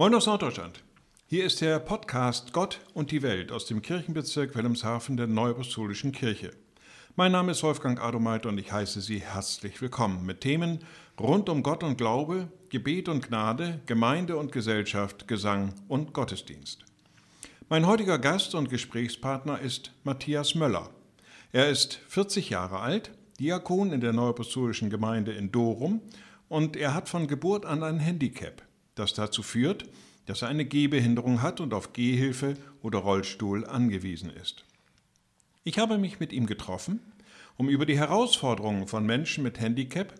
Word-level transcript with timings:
Moin 0.00 0.14
aus 0.14 0.26
Norddeutschland. 0.26 0.84
Hier 1.26 1.44
ist 1.44 1.60
der 1.60 1.80
Podcast 1.80 2.52
Gott 2.52 2.78
und 2.94 3.10
die 3.10 3.20
Welt 3.20 3.50
aus 3.50 3.66
dem 3.66 3.82
Kirchenbezirk 3.82 4.54
Wilhelmshaven 4.54 5.16
der 5.16 5.26
Neuapostolischen 5.26 6.12
Kirche. 6.12 6.52
Mein 7.16 7.32
Name 7.32 7.50
ist 7.50 7.64
Wolfgang 7.64 8.00
Adomeit 8.00 8.46
und 8.46 8.58
ich 8.58 8.70
heiße 8.70 9.00
Sie 9.00 9.18
herzlich 9.18 9.82
willkommen 9.82 10.24
mit 10.24 10.40
Themen 10.40 10.84
rund 11.18 11.48
um 11.48 11.64
Gott 11.64 11.82
und 11.82 11.98
Glaube, 11.98 12.46
Gebet 12.68 13.08
und 13.08 13.26
Gnade, 13.26 13.80
Gemeinde 13.86 14.36
und 14.36 14.52
Gesellschaft, 14.52 15.26
Gesang 15.26 15.74
und 15.88 16.12
Gottesdienst. 16.12 16.84
Mein 17.68 17.84
heutiger 17.84 18.20
Gast 18.20 18.54
und 18.54 18.70
Gesprächspartner 18.70 19.58
ist 19.58 19.90
Matthias 20.04 20.54
Möller. 20.54 20.90
Er 21.50 21.70
ist 21.70 21.98
40 22.06 22.50
Jahre 22.50 22.78
alt, 22.78 23.10
Diakon 23.40 23.92
in 23.92 24.00
der 24.00 24.12
Neuapostolischen 24.12 24.90
Gemeinde 24.90 25.32
in 25.32 25.50
Dorum 25.50 26.02
und 26.48 26.76
er 26.76 26.94
hat 26.94 27.08
von 27.08 27.26
Geburt 27.26 27.66
an 27.66 27.82
ein 27.82 27.98
Handicap 27.98 28.62
das 28.98 29.14
dazu 29.14 29.42
führt, 29.42 29.84
dass 30.26 30.42
er 30.42 30.48
eine 30.48 30.64
Gehbehinderung 30.64 31.42
hat 31.42 31.60
und 31.60 31.72
auf 31.72 31.92
Gehhilfe 31.92 32.54
oder 32.82 32.98
Rollstuhl 32.98 33.66
angewiesen 33.66 34.30
ist. 34.30 34.64
Ich 35.64 35.78
habe 35.78 35.98
mich 35.98 36.20
mit 36.20 36.32
ihm 36.32 36.46
getroffen, 36.46 37.00
um 37.56 37.68
über 37.68 37.86
die 37.86 37.98
Herausforderungen 37.98 38.86
von 38.86 39.04
Menschen 39.04 39.42
mit 39.42 39.60
Handicap, 39.60 40.14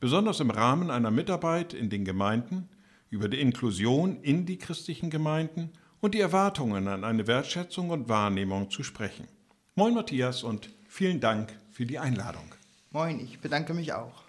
besonders 0.00 0.40
im 0.40 0.50
Rahmen 0.50 0.90
einer 0.90 1.10
Mitarbeit 1.10 1.74
in 1.74 1.90
den 1.90 2.04
Gemeinden, 2.04 2.68
über 3.08 3.28
die 3.28 3.40
Inklusion 3.40 4.20
in 4.22 4.46
die 4.46 4.58
christlichen 4.58 5.10
Gemeinden 5.10 5.70
und 6.00 6.14
die 6.14 6.20
Erwartungen 6.20 6.88
an 6.88 7.04
eine 7.04 7.26
Wertschätzung 7.26 7.90
und 7.90 8.08
Wahrnehmung 8.08 8.70
zu 8.70 8.82
sprechen. 8.82 9.28
Moin 9.74 9.94
Matthias 9.94 10.42
und 10.42 10.70
vielen 10.88 11.20
Dank 11.20 11.56
für 11.70 11.86
die 11.86 11.98
Einladung. 11.98 12.54
Moin, 12.90 13.20
ich 13.20 13.38
bedanke 13.38 13.74
mich 13.74 13.92
auch. 13.92 14.22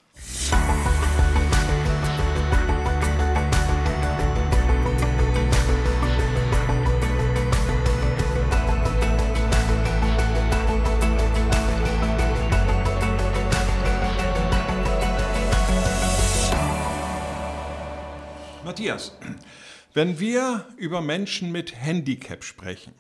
Matthias, 18.74 19.12
wenn 19.94 20.20
wir 20.20 20.66
über 20.78 21.02
Menschen 21.02 21.52
mit 21.52 21.76
Handicap 21.76 22.44
sprechen, 22.44 22.96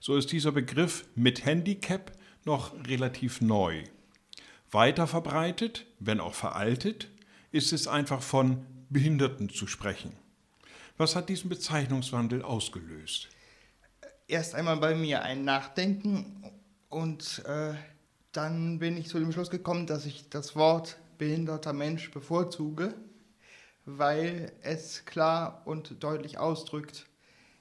so 0.00 0.16
ist 0.16 0.32
dieser 0.32 0.52
Begriff 0.52 1.04
mit 1.14 1.44
Handicap 1.44 2.12
noch 2.46 2.72
relativ 2.86 3.42
neu. 3.42 3.84
Weiter 4.70 5.06
verbreitet, 5.06 5.84
wenn 5.98 6.18
auch 6.18 6.32
veraltet, 6.32 7.10
ist 7.50 7.74
es 7.74 7.86
einfach 7.86 8.22
von 8.22 8.64
Behinderten 8.88 9.50
zu 9.50 9.66
sprechen. 9.66 10.14
Was 10.96 11.14
hat 11.14 11.28
diesen 11.28 11.50
Bezeichnungswandel 11.50 12.40
ausgelöst? 12.40 13.28
Erst 14.28 14.54
einmal 14.54 14.78
bei 14.78 14.94
mir 14.94 15.20
ein 15.24 15.44
Nachdenken 15.44 16.42
und 16.88 17.42
äh, 17.44 17.74
dann 18.32 18.78
bin 18.78 18.96
ich 18.96 19.08
zu 19.08 19.18
dem 19.18 19.30
Schluss 19.30 19.50
gekommen, 19.50 19.86
dass 19.86 20.06
ich 20.06 20.30
das 20.30 20.56
Wort 20.56 20.96
behinderter 21.18 21.74
Mensch 21.74 22.10
bevorzuge 22.12 22.94
weil 23.84 24.52
es 24.62 25.04
klar 25.04 25.62
und 25.64 26.02
deutlich 26.02 26.38
ausdrückt, 26.38 27.06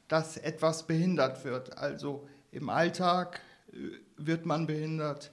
dass 0.07 0.37
etwas 0.37 0.87
behindert 0.87 1.43
wird. 1.45 1.77
Also 1.77 2.27
im 2.51 2.69
Alltag 2.69 3.41
äh, 3.71 3.77
wird 4.17 4.45
man 4.45 4.67
behindert, 4.67 5.31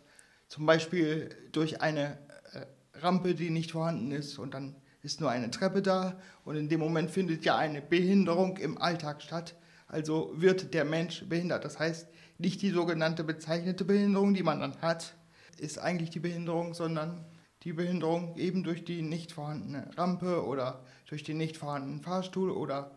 zum 0.49 0.67
Beispiel 0.67 1.31
durch 1.53 1.83
eine 1.83 2.19
äh, 2.53 2.67
Rampe, 3.01 3.35
die 3.35 3.51
nicht 3.51 3.73
vorhanden 3.73 4.13
ist 4.13 4.39
und 4.39 4.55
dann 4.55 4.77
ist 5.03 5.21
nur 5.21 5.31
eine 5.31 5.51
Treppe 5.51 5.83
da 5.83 6.21
und 6.45 6.57
in 6.57 6.69
dem 6.69 6.81
Moment 6.81 7.11
findet 7.11 7.45
ja 7.45 7.57
eine 7.57 7.81
Behinderung 7.81 8.57
im 8.57 8.81
Alltag 8.81 9.23
statt. 9.23 9.55
Also 9.87 10.33
wird 10.35 10.75
der 10.75 10.85
Mensch 10.85 11.25
behindert. 11.29 11.65
Das 11.65 11.79
heißt, 11.79 12.09
nicht 12.37 12.63
die 12.63 12.71
sogenannte 12.71 13.25
bezeichnete 13.25 13.85
Behinderung, 13.85 14.35
die 14.35 14.43
man 14.43 14.61
dann 14.61 14.81
hat, 14.83 15.15
ist 15.57 15.79
eigentlich 15.79 16.11
die 16.11 16.21
Behinderung, 16.21 16.75
sondern 16.75 17.25
die 17.65 17.73
Behinderung 17.73 18.37
eben 18.37 18.63
durch 18.63 18.85
die 18.85 19.03
nicht 19.03 19.33
vorhandene 19.33 19.91
Rampe 19.97 20.45
oder 20.45 20.85
durch 21.07 21.25
den 21.25 21.39
nicht 21.39 21.57
vorhandenen 21.57 22.01
Fahrstuhl 22.01 22.51
oder 22.51 22.93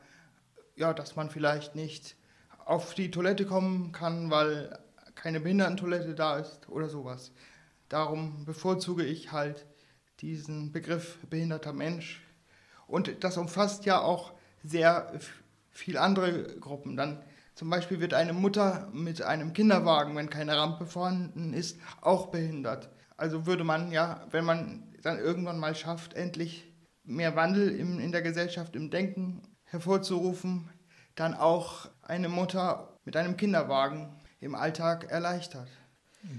ja, 0.75 0.93
dass 0.93 1.15
man 1.15 1.29
vielleicht 1.29 1.75
nicht 1.75 2.15
auf 2.65 2.93
die 2.93 3.11
Toilette 3.11 3.45
kommen 3.45 3.91
kann, 3.91 4.29
weil 4.29 4.79
keine 5.15 5.39
Behindertentoilette 5.39 6.15
da 6.15 6.37
ist 6.37 6.69
oder 6.69 6.89
sowas. 6.89 7.31
Darum 7.89 8.45
bevorzuge 8.45 9.03
ich 9.03 9.31
halt 9.31 9.65
diesen 10.21 10.71
Begriff 10.71 11.17
behinderter 11.29 11.73
Mensch. 11.73 12.21
Und 12.87 13.23
das 13.23 13.37
umfasst 13.37 13.85
ja 13.85 13.99
auch 14.01 14.33
sehr 14.63 15.11
viel 15.71 15.97
andere 15.97 16.57
Gruppen. 16.59 16.95
Dann 16.95 17.23
zum 17.55 17.69
Beispiel 17.69 17.99
wird 17.99 18.13
eine 18.13 18.33
Mutter 18.33 18.89
mit 18.93 19.21
einem 19.21 19.53
Kinderwagen, 19.53 20.15
wenn 20.15 20.29
keine 20.29 20.57
Rampe 20.57 20.85
vorhanden 20.85 21.53
ist, 21.53 21.79
auch 22.01 22.27
behindert. 22.27 22.89
Also 23.21 23.45
würde 23.45 23.63
man 23.63 23.91
ja, 23.91 24.25
wenn 24.31 24.45
man 24.45 24.81
dann 25.03 25.19
irgendwann 25.19 25.59
mal 25.59 25.75
schafft, 25.75 26.15
endlich 26.15 26.65
mehr 27.03 27.35
Wandel 27.35 27.69
im, 27.69 27.99
in 27.99 28.11
der 28.11 28.23
Gesellschaft, 28.23 28.75
im 28.75 28.89
Denken 28.89 29.43
hervorzurufen, 29.65 30.67
dann 31.13 31.35
auch 31.35 31.87
eine 32.01 32.29
Mutter 32.29 32.97
mit 33.05 33.15
einem 33.15 33.37
Kinderwagen 33.37 34.09
im 34.39 34.55
Alltag 34.55 35.11
erleichtert. 35.11 35.67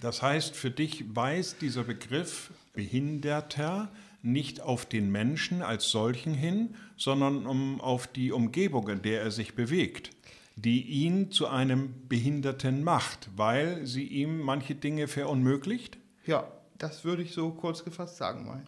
Das 0.01 0.23
heißt, 0.23 0.57
für 0.57 0.73
dich 0.73 1.05
weist 1.15 1.63
dieser 1.63 1.85
Begriff 1.85 2.51
Behinderter 2.73 3.89
nicht 4.23 4.61
auf 4.61 4.85
den 4.85 5.13
Menschen 5.13 5.63
als 5.63 5.89
solchen 5.89 6.35
hin, 6.35 6.75
sondern 6.97 7.47
um, 7.47 7.81
auf 7.81 8.09
die 8.09 8.33
Umgebung, 8.33 8.89
in 8.89 9.03
der 9.03 9.23
er 9.23 9.31
sich 9.31 9.55
bewegt, 9.55 10.11
die 10.57 10.83
ihn 10.83 11.31
zu 11.31 11.47
einem 11.47 12.09
Behinderten 12.09 12.83
macht, 12.83 13.31
weil 13.37 13.87
sie 13.87 14.05
ihm 14.05 14.41
manche 14.41 14.75
Dinge 14.75 15.07
verunmöglicht? 15.07 15.97
Ja, 16.27 16.51
das 16.83 17.05
würde 17.05 17.23
ich 17.23 17.33
so 17.33 17.51
kurz 17.51 17.85
gefasst 17.85 18.17
sagen 18.17 18.47
wollen. 18.47 18.67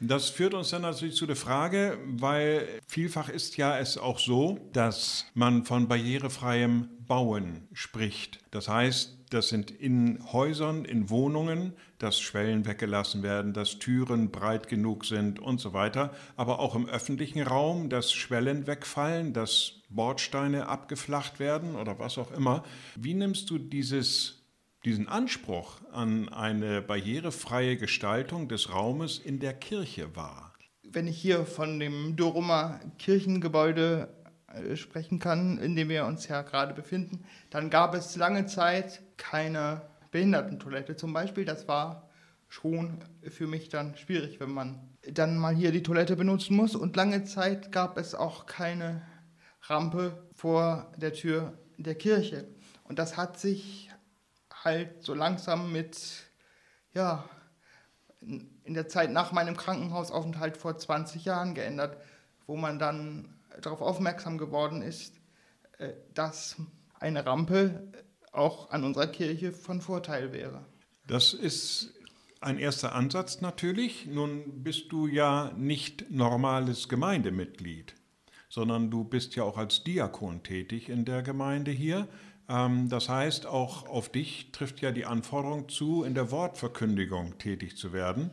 Das 0.00 0.28
führt 0.28 0.54
uns 0.54 0.70
dann 0.70 0.82
natürlich 0.82 1.14
zu 1.14 1.26
der 1.26 1.36
Frage, 1.36 1.98
weil 2.06 2.66
vielfach 2.88 3.28
ist 3.28 3.56
ja 3.56 3.78
es 3.78 3.96
auch 3.96 4.18
so, 4.18 4.58
dass 4.72 5.26
man 5.34 5.64
von 5.64 5.86
barrierefreiem 5.86 6.88
Bauen 7.06 7.68
spricht. 7.72 8.40
Das 8.50 8.68
heißt, 8.68 9.16
das 9.30 9.48
sind 9.48 9.70
in 9.70 10.20
Häusern, 10.32 10.84
in 10.84 11.10
Wohnungen, 11.10 11.74
dass 11.98 12.20
Schwellen 12.20 12.66
weggelassen 12.66 13.22
werden, 13.22 13.52
dass 13.52 13.78
Türen 13.78 14.30
breit 14.30 14.68
genug 14.68 15.04
sind 15.04 15.38
und 15.38 15.60
so 15.60 15.72
weiter, 15.72 16.12
aber 16.36 16.58
auch 16.58 16.74
im 16.74 16.88
öffentlichen 16.88 17.42
Raum, 17.42 17.88
dass 17.88 18.12
Schwellen 18.12 18.66
wegfallen, 18.66 19.32
dass 19.32 19.80
Bordsteine 19.90 20.68
abgeflacht 20.68 21.38
werden 21.38 21.76
oder 21.76 21.98
was 21.98 22.18
auch 22.18 22.32
immer. 22.32 22.64
Wie 22.96 23.14
nimmst 23.14 23.48
du 23.50 23.58
dieses 23.58 24.43
diesen 24.84 25.08
Anspruch 25.08 25.80
an 25.92 26.28
eine 26.28 26.82
barrierefreie 26.82 27.76
Gestaltung 27.76 28.48
des 28.48 28.72
Raumes 28.72 29.18
in 29.18 29.40
der 29.40 29.54
Kirche 29.54 30.14
wahr? 30.14 30.52
Wenn 30.82 31.06
ich 31.06 31.16
hier 31.16 31.46
von 31.46 31.80
dem 31.80 32.16
Dorumer 32.16 32.80
Kirchengebäude 32.98 34.08
äh, 34.48 34.76
sprechen 34.76 35.18
kann, 35.18 35.58
in 35.58 35.74
dem 35.74 35.88
wir 35.88 36.04
uns 36.04 36.28
ja 36.28 36.42
gerade 36.42 36.74
befinden, 36.74 37.24
dann 37.50 37.70
gab 37.70 37.94
es 37.94 38.16
lange 38.16 38.46
Zeit 38.46 39.02
keine 39.16 39.82
Behindertentoilette 40.10 40.96
zum 40.96 41.12
Beispiel. 41.12 41.44
Das 41.44 41.66
war 41.66 42.10
schon 42.48 42.98
für 43.22 43.46
mich 43.46 43.68
dann 43.68 43.96
schwierig, 43.96 44.38
wenn 44.38 44.50
man 44.50 44.88
dann 45.10 45.36
mal 45.36 45.54
hier 45.54 45.72
die 45.72 45.82
Toilette 45.82 46.14
benutzen 46.14 46.56
muss. 46.56 46.76
Und 46.76 46.94
lange 46.94 47.24
Zeit 47.24 47.72
gab 47.72 47.98
es 47.98 48.14
auch 48.14 48.46
keine 48.46 49.02
Rampe 49.62 50.28
vor 50.34 50.92
der 50.96 51.14
Tür 51.14 51.58
der 51.78 51.96
Kirche. 51.96 52.46
Und 52.84 52.98
das 52.98 53.16
hat 53.16 53.40
sich 53.40 53.90
halt 54.64 55.04
so 55.04 55.14
langsam 55.14 55.72
mit, 55.72 55.98
ja, 56.92 57.28
in 58.20 58.74
der 58.74 58.88
Zeit 58.88 59.12
nach 59.12 59.32
meinem 59.32 59.56
Krankenhausaufenthalt 59.56 60.56
vor 60.56 60.78
20 60.78 61.24
Jahren 61.24 61.54
geändert, 61.54 61.98
wo 62.46 62.56
man 62.56 62.78
dann 62.78 63.34
darauf 63.60 63.80
aufmerksam 63.80 64.38
geworden 64.38 64.82
ist, 64.82 65.14
äh, 65.78 65.92
dass 66.14 66.56
eine 66.98 67.26
Rampe 67.26 67.92
auch 68.32 68.70
an 68.70 68.84
unserer 68.84 69.06
Kirche 69.06 69.52
von 69.52 69.80
Vorteil 69.80 70.32
wäre. 70.32 70.64
Das 71.06 71.34
ist 71.34 71.92
ein 72.40 72.58
erster 72.58 72.94
Ansatz 72.94 73.40
natürlich. 73.40 74.06
Nun 74.06 74.62
bist 74.62 74.90
du 74.90 75.06
ja 75.06 75.52
nicht 75.56 76.10
normales 76.10 76.88
Gemeindemitglied, 76.88 77.94
sondern 78.48 78.90
du 78.90 79.04
bist 79.04 79.36
ja 79.36 79.44
auch 79.44 79.58
als 79.58 79.84
Diakon 79.84 80.42
tätig 80.42 80.88
in 80.88 81.04
der 81.04 81.22
Gemeinde 81.22 81.70
hier. 81.70 82.08
Ähm, 82.48 82.88
das 82.88 83.08
heißt, 83.08 83.46
auch 83.46 83.88
auf 83.88 84.08
dich 84.10 84.52
trifft 84.52 84.80
ja 84.80 84.92
die 84.92 85.06
Anforderung 85.06 85.68
zu, 85.68 86.04
in 86.04 86.14
der 86.14 86.30
Wortverkündigung 86.30 87.38
tätig 87.38 87.76
zu 87.76 87.92
werden. 87.92 88.30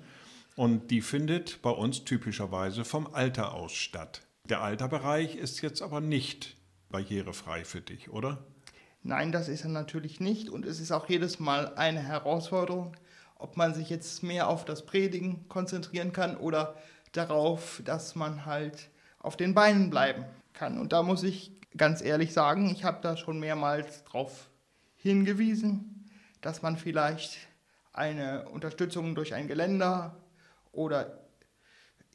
Und 0.56 0.92
die 0.92 1.02
findet 1.02 1.62
bei 1.62 1.70
uns 1.70 2.04
typischerweise 2.04 2.84
vom 2.84 3.14
Alter 3.14 3.54
aus 3.54 3.72
statt. 3.72 4.22
Der 4.50 4.62
Alterbereich 4.62 5.36
ist 5.36 5.62
jetzt 5.62 5.82
aber 5.82 6.02
nicht 6.02 6.58
barrierefrei 6.90 7.64
für 7.64 7.82
dich, 7.82 8.10
oder? 8.10 8.44
Nein, 9.04 9.32
das 9.32 9.48
ist 9.48 9.64
er 9.64 9.70
natürlich 9.70 10.20
nicht. 10.20 10.50
Und 10.50 10.66
es 10.66 10.80
ist 10.80 10.92
auch 10.92 11.10
jedes 11.10 11.40
Mal 11.40 11.74
eine 11.76 12.02
Herausforderung, 12.02 12.96
ob 13.36 13.58
man 13.58 13.74
sich 13.74 13.90
jetzt 13.90 14.22
mehr 14.24 14.50
auf 14.50 14.66
das 14.66 14.86
Predigen 14.86 15.48
konzentrieren 15.48 16.12
kann 16.12 16.38
oder 16.38 16.76
darauf, 17.14 17.82
dass 17.86 18.16
man 18.16 18.46
halt 18.46 18.90
auf 19.20 19.38
den 19.38 19.54
Beinen 19.54 19.90
bleiben 19.90 20.26
kann. 20.54 20.78
Und 20.80 20.94
da 20.94 21.02
muss 21.02 21.24
ich 21.24 21.52
ganz 21.78 22.02
ehrlich 22.02 22.34
sagen, 22.34 22.70
ich 22.70 22.84
habe 22.84 23.00
da 23.02 23.18
schon 23.18 23.40
mehrmals 23.40 24.04
darauf 24.04 24.50
hingewiesen, 24.98 26.10
dass 26.42 26.62
man 26.62 26.78
vielleicht 26.78 27.38
eine 27.94 28.48
Unterstützung 28.50 29.16
durch 29.16 29.34
ein 29.34 29.48
Geländer 29.48 30.18
oder 30.72 31.20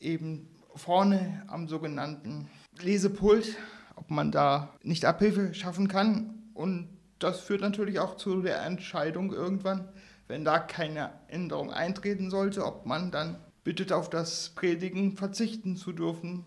eben 0.01 0.49
vorne 0.75 1.45
am 1.49 1.69
sogenannten 1.69 2.49
Lesepult, 2.81 3.57
ob 3.97 4.11
man 4.11 4.31
da 4.31 4.75
nicht 4.83 5.05
Abhilfe 5.05 5.55
schaffen 5.55 5.89
kann. 5.89 6.51
Und 6.55 6.89
das 7.19 7.41
führt 7.41 7.63
natürlich 7.63 7.99
auch 7.99 8.17
zu 8.17 8.43
der 8.43 8.63
Entscheidung 8.63 9.33
irgendwann, 9.33 9.89
wenn 10.29 10.45
da 10.45 10.59
keine 10.59 11.13
Änderung 11.29 11.73
eintreten 11.73 12.31
sollte, 12.31 12.65
ob 12.65 12.85
man 12.85 13.11
dann 13.11 13.39
bittet, 13.65 13.93
auf 13.93 14.11
das 14.11 14.51
Predigen 14.51 15.17
verzichten 15.17 15.77
zu 15.77 15.93
dürfen, 15.93 16.45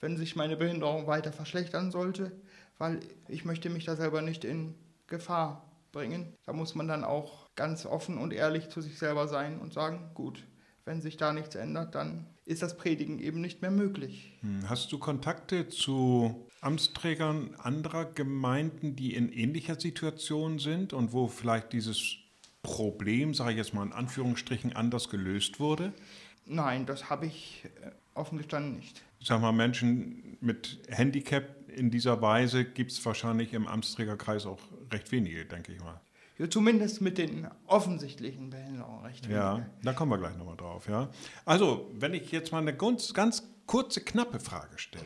wenn 0.00 0.16
sich 0.16 0.36
meine 0.36 0.56
Behinderung 0.56 1.06
weiter 1.06 1.32
verschlechtern 1.32 1.90
sollte, 1.90 2.32
weil 2.78 3.00
ich 3.28 3.44
möchte 3.44 3.70
mich 3.70 3.84
da 3.84 3.96
selber 3.96 4.22
nicht 4.22 4.44
in 4.44 4.74
Gefahr 5.06 5.70
bringen. 5.92 6.34
Da 6.44 6.52
muss 6.52 6.74
man 6.74 6.88
dann 6.88 7.04
auch 7.04 7.48
ganz 7.54 7.86
offen 7.86 8.18
und 8.18 8.32
ehrlich 8.32 8.68
zu 8.70 8.80
sich 8.80 8.98
selber 8.98 9.28
sein 9.28 9.58
und 9.58 9.72
sagen, 9.72 10.10
gut, 10.14 10.44
wenn 10.84 11.02
sich 11.02 11.16
da 11.16 11.32
nichts 11.32 11.54
ändert, 11.54 11.94
dann 11.94 12.26
ist 12.44 12.62
das 12.62 12.76
Predigen 12.76 13.18
eben 13.18 13.40
nicht 13.40 13.60
mehr 13.60 13.70
möglich. 13.70 14.32
Hm, 14.40 14.68
hast 14.68 14.90
du 14.90 14.98
Kontakte 14.98 15.68
zu 15.68 16.46
Amtsträgern 16.60 17.54
anderer 17.56 18.06
Gemeinden, 18.06 18.96
die 18.96 19.14
in 19.14 19.30
ähnlicher 19.30 19.78
Situation 19.78 20.58
sind 20.58 20.92
und 20.92 21.12
wo 21.12 21.28
vielleicht 21.28 21.72
dieses 21.72 22.16
Problem, 22.62 23.34
sage 23.34 23.52
ich 23.52 23.56
jetzt 23.58 23.74
mal 23.74 23.84
in 23.84 23.92
Anführungsstrichen, 23.92 24.74
anders 24.74 25.10
gelöst 25.10 25.60
wurde? 25.60 25.92
Nein, 26.46 26.86
das 26.86 27.10
habe 27.10 27.26
ich 27.26 27.64
äh, 27.82 27.90
offen 28.14 28.38
gestanden 28.38 28.76
nicht. 28.76 29.02
Sag 29.22 29.40
mal, 29.40 29.52
Menschen 29.52 30.38
mit 30.40 30.78
Handicap 30.88 31.44
in 31.78 31.90
dieser 31.90 32.20
Weise 32.20 32.64
gibt 32.64 32.92
es 32.92 33.04
wahrscheinlich 33.04 33.52
im 33.52 33.66
Amtsträgerkreis 33.66 34.46
auch 34.46 34.58
recht 34.92 35.10
wenige, 35.12 35.44
denke 35.44 35.72
ich 35.72 35.80
mal. 35.80 36.00
Ja, 36.38 36.48
zumindest 36.48 37.00
mit 37.00 37.18
den 37.18 37.48
offensichtlichen 37.66 38.50
Behinderungen 38.50 39.04
recht 39.04 39.24
wenige. 39.24 39.40
Ja, 39.40 39.66
da 39.82 39.92
kommen 39.92 40.12
wir 40.12 40.18
gleich 40.18 40.36
nochmal 40.36 40.56
drauf. 40.56 40.88
Ja. 40.88 41.08
Also, 41.44 41.90
wenn 41.94 42.14
ich 42.14 42.30
jetzt 42.30 42.52
mal 42.52 42.58
eine 42.58 42.76
ganz, 42.76 43.14
ganz 43.14 43.42
kurze, 43.66 44.00
knappe 44.00 44.38
Frage 44.38 44.78
stelle. 44.78 45.04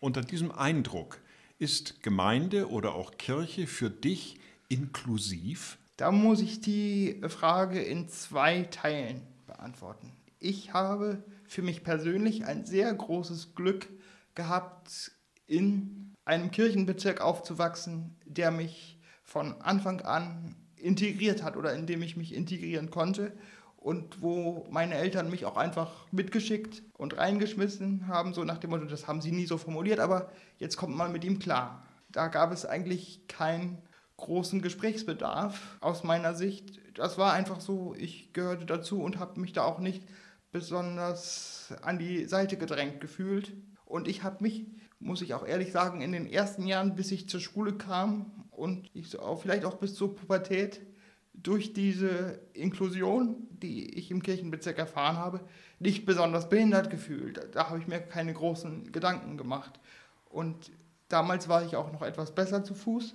Unter 0.00 0.22
diesem 0.22 0.50
Eindruck, 0.50 1.18
ist 1.60 2.02
Gemeinde 2.02 2.70
oder 2.70 2.94
auch 2.94 3.18
Kirche 3.18 3.66
für 3.66 3.90
dich 3.90 4.40
inklusiv? 4.68 5.78
Da 5.98 6.10
muss 6.10 6.40
ich 6.40 6.62
die 6.62 7.20
Frage 7.28 7.82
in 7.82 8.08
zwei 8.08 8.62
Teilen 8.62 9.20
beantworten. 9.46 10.10
Ich 10.38 10.72
habe 10.72 11.22
für 11.46 11.60
mich 11.60 11.84
persönlich 11.84 12.46
ein 12.46 12.64
sehr 12.64 12.92
großes 12.92 13.54
Glück 13.54 13.88
gehabt, 14.34 15.12
in 15.50 16.14
einem 16.24 16.50
Kirchenbezirk 16.50 17.20
aufzuwachsen, 17.20 18.16
der 18.24 18.50
mich 18.50 19.00
von 19.24 19.60
Anfang 19.60 20.00
an 20.00 20.54
integriert 20.76 21.42
hat 21.42 21.56
oder 21.56 21.74
in 21.74 21.86
dem 21.86 22.02
ich 22.02 22.16
mich 22.16 22.34
integrieren 22.34 22.90
konnte 22.90 23.32
und 23.76 24.22
wo 24.22 24.66
meine 24.70 24.94
Eltern 24.94 25.28
mich 25.28 25.44
auch 25.44 25.56
einfach 25.56 26.06
mitgeschickt 26.12 26.82
und 26.96 27.16
reingeschmissen 27.16 28.06
haben, 28.06 28.32
so 28.32 28.44
nach 28.44 28.58
dem 28.58 28.70
Motto, 28.70 28.84
das 28.84 29.08
haben 29.08 29.20
sie 29.20 29.32
nie 29.32 29.46
so 29.46 29.58
formuliert, 29.58 29.98
aber 29.98 30.30
jetzt 30.58 30.76
kommt 30.76 30.96
man 30.96 31.12
mit 31.12 31.24
ihm 31.24 31.38
klar. 31.38 31.84
Da 32.10 32.28
gab 32.28 32.52
es 32.52 32.64
eigentlich 32.64 33.26
keinen 33.26 33.78
großen 34.18 34.62
Gesprächsbedarf 34.62 35.78
aus 35.80 36.04
meiner 36.04 36.34
Sicht. 36.34 36.78
Das 36.94 37.18
war 37.18 37.32
einfach 37.32 37.60
so, 37.60 37.94
ich 37.98 38.32
gehörte 38.32 38.66
dazu 38.66 39.02
und 39.02 39.18
habe 39.18 39.40
mich 39.40 39.52
da 39.52 39.64
auch 39.64 39.80
nicht 39.80 40.04
besonders 40.52 41.74
an 41.82 41.98
die 41.98 42.26
Seite 42.26 42.56
gedrängt 42.56 43.00
gefühlt. 43.00 43.52
Und 43.84 44.06
ich 44.06 44.22
habe 44.22 44.42
mich, 44.42 44.66
muss 45.00 45.22
ich 45.22 45.34
auch 45.34 45.46
ehrlich 45.46 45.72
sagen, 45.72 46.02
in 46.02 46.12
den 46.12 46.26
ersten 46.26 46.66
Jahren, 46.66 46.94
bis 46.94 47.10
ich 47.10 47.28
zur 47.28 47.40
Schule 47.40 47.72
kam 47.72 48.30
und 48.50 48.90
ich 48.94 49.08
so 49.08 49.20
auch, 49.20 49.40
vielleicht 49.42 49.64
auch 49.64 49.76
bis 49.76 49.94
zur 49.94 50.14
Pubertät, 50.14 50.80
durch 51.32 51.72
diese 51.72 52.40
Inklusion, 52.52 53.46
die 53.50 53.94
ich 53.94 54.10
im 54.10 54.22
Kirchenbezirk 54.22 54.78
erfahren 54.78 55.16
habe, 55.16 55.40
nicht 55.78 56.04
besonders 56.04 56.48
behindert 56.48 56.90
gefühlt. 56.90 57.40
Da 57.52 57.70
habe 57.70 57.78
ich 57.78 57.86
mir 57.86 58.00
keine 58.00 58.34
großen 58.34 58.92
Gedanken 58.92 59.38
gemacht. 59.38 59.80
Und 60.28 60.70
damals 61.08 61.48
war 61.48 61.64
ich 61.64 61.76
auch 61.76 61.92
noch 61.92 62.02
etwas 62.02 62.34
besser 62.34 62.62
zu 62.62 62.74
Fuß, 62.74 63.14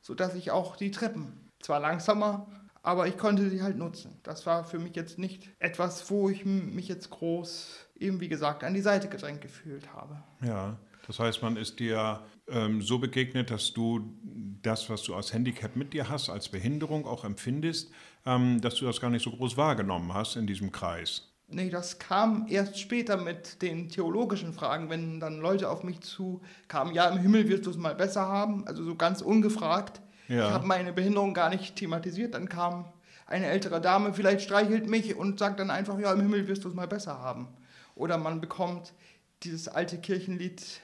sodass 0.00 0.34
ich 0.34 0.50
auch 0.50 0.76
die 0.76 0.90
Treppen 0.90 1.50
zwar 1.60 1.80
langsamer, 1.80 2.46
aber 2.82 3.08
ich 3.08 3.18
konnte 3.18 3.50
sie 3.50 3.62
halt 3.62 3.76
nutzen. 3.76 4.18
Das 4.22 4.46
war 4.46 4.64
für 4.64 4.78
mich 4.78 4.94
jetzt 4.94 5.18
nicht 5.18 5.50
etwas, 5.58 6.08
wo 6.10 6.30
ich 6.30 6.44
mich 6.44 6.88
jetzt 6.88 7.10
groß, 7.10 7.88
eben 7.96 8.20
wie 8.20 8.28
gesagt, 8.28 8.62
an 8.62 8.74
die 8.74 8.80
Seite 8.80 9.08
gedrängt 9.08 9.40
gefühlt 9.40 9.92
habe. 9.92 10.22
Ja, 10.40 10.78
das 11.06 11.18
heißt, 11.18 11.42
man 11.42 11.56
ist 11.56 11.78
dir 11.78 12.20
ähm, 12.48 12.82
so 12.82 12.98
begegnet, 12.98 13.50
dass 13.50 13.72
du 13.72 14.00
das, 14.62 14.90
was 14.90 15.02
du 15.02 15.14
als 15.14 15.32
Handicap 15.32 15.76
mit 15.76 15.92
dir 15.92 16.08
hast, 16.08 16.28
als 16.28 16.48
Behinderung 16.48 17.06
auch 17.06 17.24
empfindest, 17.24 17.90
ähm, 18.24 18.60
dass 18.60 18.76
du 18.76 18.84
das 18.84 19.00
gar 19.00 19.10
nicht 19.10 19.22
so 19.22 19.30
groß 19.30 19.56
wahrgenommen 19.56 20.12
hast 20.14 20.36
in 20.36 20.46
diesem 20.46 20.72
Kreis. 20.72 21.32
Nee, 21.48 21.70
das 21.70 22.00
kam 22.00 22.46
erst 22.48 22.80
später 22.80 23.16
mit 23.16 23.62
den 23.62 23.88
theologischen 23.88 24.52
Fragen, 24.52 24.90
wenn 24.90 25.20
dann 25.20 25.38
Leute 25.38 25.70
auf 25.70 25.84
mich 25.84 26.00
zu 26.00 26.40
kamen, 26.66 26.92
ja, 26.92 27.08
im 27.08 27.18
Himmel 27.18 27.48
wirst 27.48 27.66
du 27.66 27.70
es 27.70 27.76
mal 27.76 27.94
besser 27.94 28.26
haben, 28.26 28.66
also 28.66 28.82
so 28.82 28.96
ganz 28.96 29.22
ungefragt. 29.22 30.00
Ja. 30.26 30.48
Ich 30.48 30.52
habe 30.52 30.66
meine 30.66 30.92
Behinderung 30.92 31.34
gar 31.34 31.50
nicht 31.50 31.76
thematisiert. 31.76 32.34
Dann 32.34 32.48
kam 32.48 32.86
eine 33.26 33.46
ältere 33.46 33.80
Dame, 33.80 34.12
vielleicht 34.12 34.42
streichelt 34.42 34.88
mich 34.88 35.14
und 35.14 35.38
sagt 35.38 35.60
dann 35.60 35.70
einfach, 35.70 35.98
ja, 36.00 36.12
im 36.12 36.20
Himmel 36.20 36.48
wirst 36.48 36.64
du 36.64 36.68
es 36.68 36.74
mal 36.74 36.88
besser 36.88 37.18
haben. 37.20 37.48
Oder 37.94 38.18
man 38.18 38.40
bekommt 38.40 38.92
dieses 39.44 39.68
alte 39.68 39.98
Kirchenlied 39.98 40.80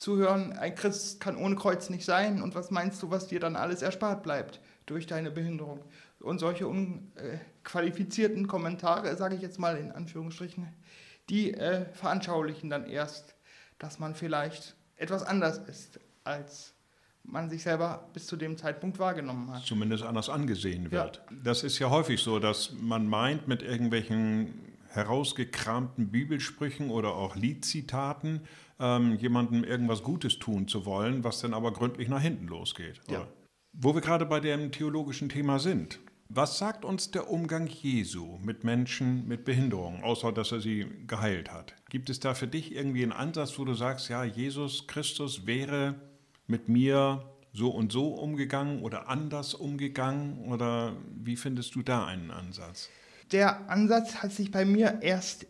zu 0.00 0.16
hören, 0.16 0.52
ein 0.54 0.74
Christ 0.74 1.20
kann 1.20 1.36
ohne 1.36 1.54
Kreuz 1.54 1.90
nicht 1.90 2.04
sein 2.04 2.42
und 2.42 2.56
was 2.56 2.72
meinst 2.72 3.00
du, 3.02 3.10
was 3.10 3.28
dir 3.28 3.38
dann 3.38 3.54
alles 3.54 3.82
erspart 3.82 4.24
bleibt 4.24 4.60
durch 4.86 5.06
deine 5.06 5.30
Behinderung? 5.30 5.84
Und 6.18 6.38
solche 6.38 6.66
unqualifizierten 6.66 8.48
Kommentare, 8.48 9.16
sage 9.16 9.36
ich 9.36 9.42
jetzt 9.42 9.58
mal 9.58 9.76
in 9.76 9.92
Anführungsstrichen, 9.92 10.68
die 11.28 11.54
äh, 11.54 11.84
veranschaulichen 11.92 12.68
dann 12.68 12.86
erst, 12.86 13.36
dass 13.78 13.98
man 13.98 14.14
vielleicht 14.14 14.74
etwas 14.96 15.22
anders 15.22 15.58
ist 15.58 16.00
als 16.24 16.74
man 17.22 17.50
sich 17.50 17.62
selber 17.62 18.08
bis 18.12 18.26
zu 18.26 18.36
dem 18.36 18.56
Zeitpunkt 18.56 18.98
wahrgenommen 18.98 19.52
hat. 19.52 19.64
Zumindest 19.64 20.04
anders 20.04 20.28
angesehen 20.28 20.90
wird. 20.90 21.16
Ja. 21.16 21.36
Das 21.44 21.62
ist 21.62 21.78
ja 21.78 21.90
häufig 21.90 22.20
so, 22.22 22.38
dass 22.38 22.72
man 22.72 23.06
meint, 23.06 23.46
mit 23.46 23.62
irgendwelchen 23.62 24.54
herausgekramten 24.90 26.10
Bibelsprüchen 26.10 26.90
oder 26.90 27.14
auch 27.14 27.36
Liedzitaten 27.36 28.42
ähm, 28.78 29.14
jemandem 29.16 29.64
irgendwas 29.64 30.02
Gutes 30.02 30.38
tun 30.38 30.68
zu 30.68 30.84
wollen, 30.84 31.24
was 31.24 31.40
dann 31.40 31.54
aber 31.54 31.72
gründlich 31.72 32.08
nach 32.08 32.20
hinten 32.20 32.46
losgeht. 32.48 33.00
Ja. 33.08 33.26
Wo 33.72 33.94
wir 33.94 34.00
gerade 34.00 34.26
bei 34.26 34.40
dem 34.40 34.72
theologischen 34.72 35.28
Thema 35.28 35.58
sind, 35.58 36.00
was 36.28 36.58
sagt 36.58 36.84
uns 36.84 37.10
der 37.10 37.28
Umgang 37.28 37.66
Jesu 37.66 38.38
mit 38.38 38.62
Menschen 38.62 39.26
mit 39.26 39.44
Behinderung, 39.44 40.04
außer 40.04 40.30
dass 40.30 40.52
er 40.52 40.60
sie 40.60 40.86
geheilt 41.06 41.52
hat? 41.52 41.74
Gibt 41.88 42.08
es 42.08 42.20
da 42.20 42.34
für 42.34 42.46
dich 42.46 42.72
irgendwie 42.72 43.02
einen 43.02 43.12
Ansatz, 43.12 43.58
wo 43.58 43.64
du 43.64 43.74
sagst, 43.74 44.08
ja, 44.10 44.22
Jesus 44.22 44.86
Christus 44.86 45.46
wäre 45.46 45.96
mit 46.46 46.68
mir 46.68 47.24
so 47.52 47.70
und 47.70 47.90
so 47.90 48.14
umgegangen 48.14 48.82
oder 48.82 49.08
anders 49.08 49.54
umgegangen? 49.54 50.38
Oder 50.46 50.94
wie 51.16 51.34
findest 51.34 51.74
du 51.74 51.82
da 51.82 52.06
einen 52.06 52.30
Ansatz? 52.30 52.90
Der 53.32 53.70
Ansatz 53.70 54.16
hat 54.16 54.32
sich 54.32 54.50
bei 54.50 54.64
mir 54.64 55.02
erst 55.02 55.46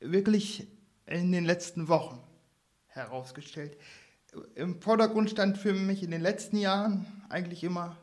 wirklich 0.00 0.68
in 1.06 1.32
den 1.32 1.44
letzten 1.44 1.88
Wochen 1.88 2.22
herausgestellt. 2.88 3.78
Im 4.54 4.80
Vordergrund 4.82 5.30
stand 5.30 5.56
für 5.56 5.72
mich 5.72 6.02
in 6.02 6.10
den 6.10 6.20
letzten 6.20 6.58
Jahren 6.58 7.06
eigentlich 7.30 7.64
immer, 7.64 7.96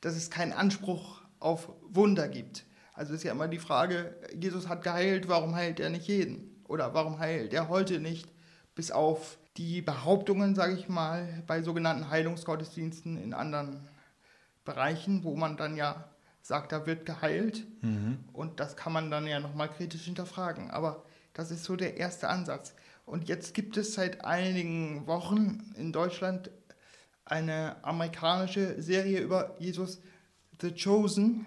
dass 0.00 0.14
es 0.14 0.30
keinen 0.30 0.52
Anspruch 0.52 1.22
auf 1.40 1.72
Wunder 1.82 2.28
gibt. 2.28 2.64
Also 2.92 3.12
ist 3.12 3.24
ja 3.24 3.32
immer 3.32 3.48
die 3.48 3.58
Frage, 3.58 4.16
Jesus 4.38 4.68
hat 4.68 4.82
geheilt, 4.82 5.28
warum 5.28 5.54
heilt 5.54 5.80
er 5.80 5.90
nicht 5.90 6.06
jeden? 6.06 6.62
Oder 6.68 6.94
warum 6.94 7.18
heilt 7.18 7.52
er 7.52 7.68
heute 7.68 7.98
nicht, 7.98 8.28
bis 8.74 8.92
auf 8.92 9.38
die 9.56 9.82
Behauptungen, 9.82 10.54
sage 10.54 10.74
ich 10.74 10.88
mal, 10.88 11.42
bei 11.46 11.62
sogenannten 11.62 12.08
Heilungsgottesdiensten 12.08 13.16
in 13.16 13.34
anderen 13.34 13.88
Bereichen, 14.64 15.24
wo 15.24 15.34
man 15.34 15.56
dann 15.56 15.76
ja 15.76 16.08
sagt, 16.46 16.72
da 16.72 16.86
wird 16.86 17.06
geheilt. 17.06 17.66
Mhm. 17.82 18.18
Und 18.32 18.60
das 18.60 18.76
kann 18.76 18.92
man 18.92 19.10
dann 19.10 19.26
ja 19.26 19.40
nochmal 19.40 19.68
kritisch 19.68 20.02
hinterfragen. 20.02 20.70
Aber 20.70 21.04
das 21.34 21.50
ist 21.50 21.64
so 21.64 21.76
der 21.76 21.96
erste 21.96 22.28
Ansatz. 22.28 22.74
Und 23.04 23.28
jetzt 23.28 23.54
gibt 23.54 23.76
es 23.76 23.94
seit 23.94 24.24
einigen 24.24 25.06
Wochen 25.06 25.72
in 25.76 25.92
Deutschland 25.92 26.50
eine 27.24 27.76
amerikanische 27.84 28.80
Serie 28.80 29.20
über 29.20 29.54
Jesus, 29.58 30.00
The 30.60 30.72
Chosen. 30.72 31.46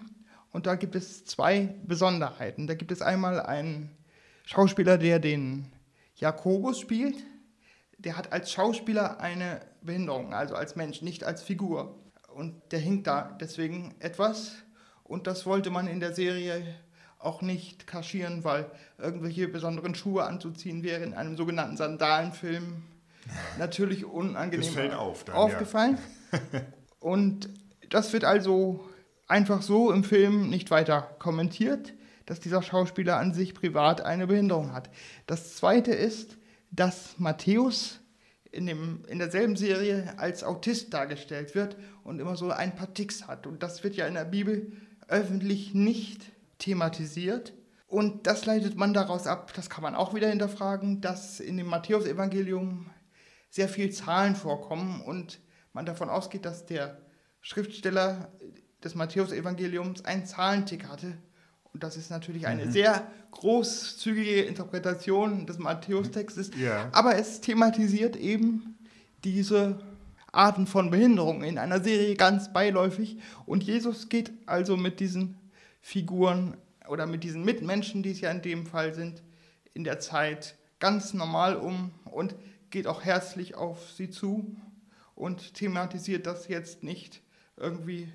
Und 0.52 0.66
da 0.66 0.74
gibt 0.74 0.94
es 0.94 1.24
zwei 1.24 1.74
Besonderheiten. 1.84 2.66
Da 2.66 2.74
gibt 2.74 2.92
es 2.92 3.02
einmal 3.02 3.40
einen 3.40 3.90
Schauspieler, 4.44 4.98
der 4.98 5.18
den 5.18 5.70
Jakobus 6.16 6.80
spielt 6.80 7.16
der 8.04 8.16
hat 8.16 8.32
als 8.32 8.50
Schauspieler 8.50 9.20
eine 9.20 9.60
Behinderung, 9.82 10.32
also 10.32 10.54
als 10.54 10.76
Mensch, 10.76 11.02
nicht 11.02 11.24
als 11.24 11.42
Figur. 11.42 11.98
Und 12.34 12.54
der 12.72 12.78
hinkt 12.78 13.06
da 13.06 13.36
deswegen 13.40 13.94
etwas. 13.98 14.52
Und 15.10 15.26
das 15.26 15.44
wollte 15.44 15.70
man 15.70 15.88
in 15.88 15.98
der 15.98 16.14
Serie 16.14 16.62
auch 17.18 17.42
nicht 17.42 17.88
kaschieren, 17.88 18.44
weil 18.44 18.70
irgendwelche 18.96 19.48
besonderen 19.48 19.96
Schuhe 19.96 20.22
anzuziehen 20.22 20.84
wäre 20.84 21.02
in 21.02 21.14
einem 21.14 21.36
sogenannten 21.36 21.76
Sandalenfilm 21.76 22.84
natürlich 23.58 24.04
unangenehm 24.04 24.64
Das 24.64 24.72
fällt 24.72 24.94
auf 24.94 25.24
dann, 25.24 25.34
aufgefallen. 25.34 25.98
Ja. 26.30 26.60
Und 27.00 27.48
das 27.88 28.12
wird 28.12 28.24
also 28.24 28.88
einfach 29.26 29.62
so 29.62 29.90
im 29.90 30.04
Film 30.04 30.48
nicht 30.48 30.70
weiter 30.70 31.02
kommentiert, 31.18 31.92
dass 32.26 32.38
dieser 32.38 32.62
Schauspieler 32.62 33.16
an 33.16 33.34
sich 33.34 33.52
privat 33.52 34.02
eine 34.02 34.28
Behinderung 34.28 34.72
hat. 34.72 34.90
Das 35.26 35.56
zweite 35.56 35.90
ist, 35.90 36.38
dass 36.70 37.18
Matthäus 37.18 37.98
in, 38.52 38.66
dem, 38.66 39.04
in 39.08 39.18
derselben 39.18 39.56
Serie 39.56 40.14
als 40.18 40.44
Autist 40.44 40.94
dargestellt 40.94 41.56
wird 41.56 41.76
und 42.04 42.20
immer 42.20 42.36
so 42.36 42.52
ein 42.52 42.76
paar 42.76 42.94
Ticks 42.94 43.26
hat. 43.26 43.48
Und 43.48 43.64
das 43.64 43.82
wird 43.82 43.96
ja 43.96 44.06
in 44.06 44.14
der 44.14 44.24
Bibel 44.24 44.70
öffentlich 45.10 45.74
nicht 45.74 46.32
thematisiert. 46.58 47.52
Und 47.86 48.26
das 48.26 48.46
leitet 48.46 48.76
man 48.76 48.94
daraus 48.94 49.26
ab, 49.26 49.52
das 49.54 49.68
kann 49.68 49.82
man 49.82 49.96
auch 49.96 50.14
wieder 50.14 50.28
hinterfragen, 50.28 51.00
dass 51.00 51.40
in 51.40 51.56
dem 51.56 51.66
Matthäusevangelium 51.66 52.88
sehr 53.50 53.68
viel 53.68 53.90
Zahlen 53.90 54.36
vorkommen 54.36 55.02
und 55.02 55.40
man 55.72 55.86
davon 55.86 56.08
ausgeht, 56.08 56.44
dass 56.44 56.66
der 56.66 56.98
Schriftsteller 57.40 58.30
des 58.84 58.94
Matthäusevangeliums 58.94 60.04
einen 60.04 60.24
Zahlentick 60.24 60.86
hatte. 60.86 61.18
Und 61.72 61.82
das 61.82 61.96
ist 61.96 62.10
natürlich 62.10 62.46
eine 62.46 62.66
mhm. 62.66 62.70
sehr 62.70 63.10
großzügige 63.32 64.42
Interpretation 64.42 65.46
des 65.46 65.58
Matthäustextes. 65.58 66.50
Ja. 66.56 66.88
Aber 66.92 67.16
es 67.16 67.40
thematisiert 67.40 68.16
eben 68.16 68.78
diese 69.24 69.80
Arten 70.32 70.66
von 70.66 70.90
Behinderungen 70.90 71.42
in 71.42 71.58
einer 71.58 71.82
Serie 71.82 72.14
ganz 72.14 72.52
beiläufig. 72.52 73.18
Und 73.46 73.64
Jesus 73.64 74.08
geht 74.08 74.32
also 74.46 74.76
mit 74.76 75.00
diesen 75.00 75.38
Figuren 75.80 76.56
oder 76.88 77.06
mit 77.06 77.24
diesen 77.24 77.44
Mitmenschen, 77.44 78.02
die 78.02 78.12
es 78.12 78.20
ja 78.20 78.30
in 78.30 78.42
dem 78.42 78.66
Fall 78.66 78.94
sind, 78.94 79.22
in 79.74 79.84
der 79.84 80.00
Zeit 80.00 80.56
ganz 80.78 81.14
normal 81.14 81.56
um 81.56 81.92
und 82.04 82.34
geht 82.70 82.86
auch 82.86 83.04
herzlich 83.04 83.54
auf 83.54 83.90
sie 83.90 84.10
zu 84.10 84.56
und 85.14 85.54
thematisiert 85.54 86.26
das 86.26 86.48
jetzt 86.48 86.82
nicht 86.82 87.20
irgendwie 87.56 88.08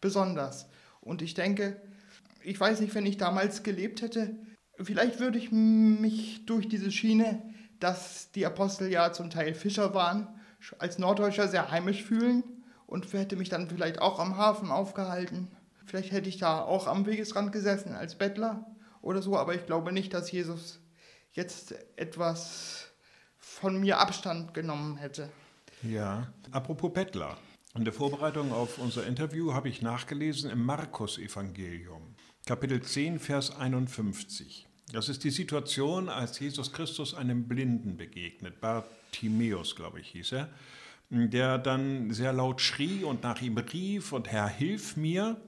besonders. 0.00 0.68
Und 1.00 1.22
ich 1.22 1.34
denke, 1.34 1.80
ich 2.42 2.58
weiß 2.58 2.80
nicht, 2.80 2.94
wenn 2.94 3.06
ich 3.06 3.16
damals 3.16 3.62
gelebt 3.62 4.02
hätte, 4.02 4.36
vielleicht 4.78 5.20
würde 5.20 5.38
ich 5.38 5.50
mich 5.52 6.44
durch 6.46 6.68
diese 6.68 6.90
Schiene, 6.90 7.42
dass 7.80 8.30
die 8.32 8.46
Apostel 8.46 8.90
ja 8.90 9.12
zum 9.12 9.30
Teil 9.30 9.54
Fischer 9.54 9.94
waren, 9.94 10.28
als 10.78 10.98
Norddeutscher 10.98 11.48
sehr 11.48 11.70
heimisch 11.70 12.02
fühlen 12.02 12.44
und 12.86 13.12
hätte 13.12 13.36
mich 13.36 13.48
dann 13.48 13.68
vielleicht 13.68 14.00
auch 14.00 14.18
am 14.18 14.36
Hafen 14.36 14.70
aufgehalten. 14.70 15.48
Vielleicht 15.86 16.12
hätte 16.12 16.28
ich 16.28 16.38
da 16.38 16.60
auch 16.60 16.86
am 16.86 17.06
Wegesrand 17.06 17.52
gesessen 17.52 17.94
als 17.94 18.16
Bettler 18.16 18.66
oder 19.02 19.22
so, 19.22 19.36
aber 19.36 19.54
ich 19.54 19.66
glaube 19.66 19.92
nicht, 19.92 20.12
dass 20.14 20.30
Jesus 20.30 20.80
jetzt 21.32 21.74
etwas 21.96 22.88
von 23.38 23.78
mir 23.80 23.98
Abstand 23.98 24.54
genommen 24.54 24.96
hätte. 24.96 25.30
Ja, 25.82 26.32
apropos 26.52 26.92
Bettler. 26.92 27.36
In 27.74 27.84
der 27.84 27.92
Vorbereitung 27.92 28.52
auf 28.52 28.78
unser 28.78 29.06
Interview 29.06 29.54
habe 29.54 29.68
ich 29.68 29.80
nachgelesen 29.80 30.50
im 30.50 30.64
Markus-Evangelium, 30.64 32.16
Kapitel 32.44 32.82
10, 32.82 33.20
Vers 33.20 33.56
51. 33.56 34.66
Das 34.92 35.08
ist 35.08 35.22
die 35.22 35.30
Situation, 35.30 36.08
als 36.08 36.40
Jesus 36.40 36.72
Christus 36.72 37.14
einem 37.14 37.46
Blinden 37.46 37.96
begegnet. 37.96 38.60
Bartimäus, 39.10 39.74
glaube 39.74 40.00
ich, 40.00 40.08
hieß 40.08 40.32
er, 40.32 40.48
der 41.10 41.58
dann 41.58 42.12
sehr 42.12 42.32
laut 42.32 42.60
schrie 42.60 43.02
und 43.02 43.24
nach 43.24 43.42
ihm 43.42 43.58
rief 43.58 44.12
und 44.12 44.28
Herr, 44.28 44.48
hilf 44.48 44.96
mir. 44.96 45.40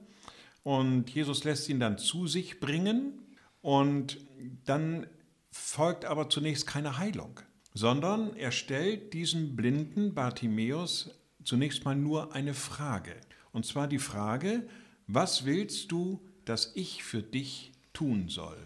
Und 0.63 1.09
Jesus 1.09 1.45
lässt 1.45 1.69
ihn 1.69 1.79
dann 1.79 1.97
zu 1.97 2.27
sich 2.27 2.59
bringen 2.59 3.13
und 3.61 4.17
dann 4.65 5.07
folgt 5.51 6.03
aber 6.05 6.29
zunächst 6.29 6.67
keine 6.67 6.97
Heilung, 6.97 7.39
sondern 7.73 8.35
er 8.35 8.51
stellt 8.51 9.13
diesem 9.13 9.55
blinden 9.55 10.13
Bartimäus 10.13 11.11
zunächst 11.43 11.85
mal 11.85 11.95
nur 11.95 12.33
eine 12.33 12.53
Frage. 12.53 13.15
Und 13.53 13.65
zwar 13.65 13.87
die 13.87 13.99
Frage, 13.99 14.67
was 15.07 15.45
willst 15.45 15.91
du, 15.91 16.21
dass 16.45 16.73
ich 16.75 17.03
für 17.03 17.21
dich 17.21 17.71
tun 17.93 18.27
soll? 18.27 18.57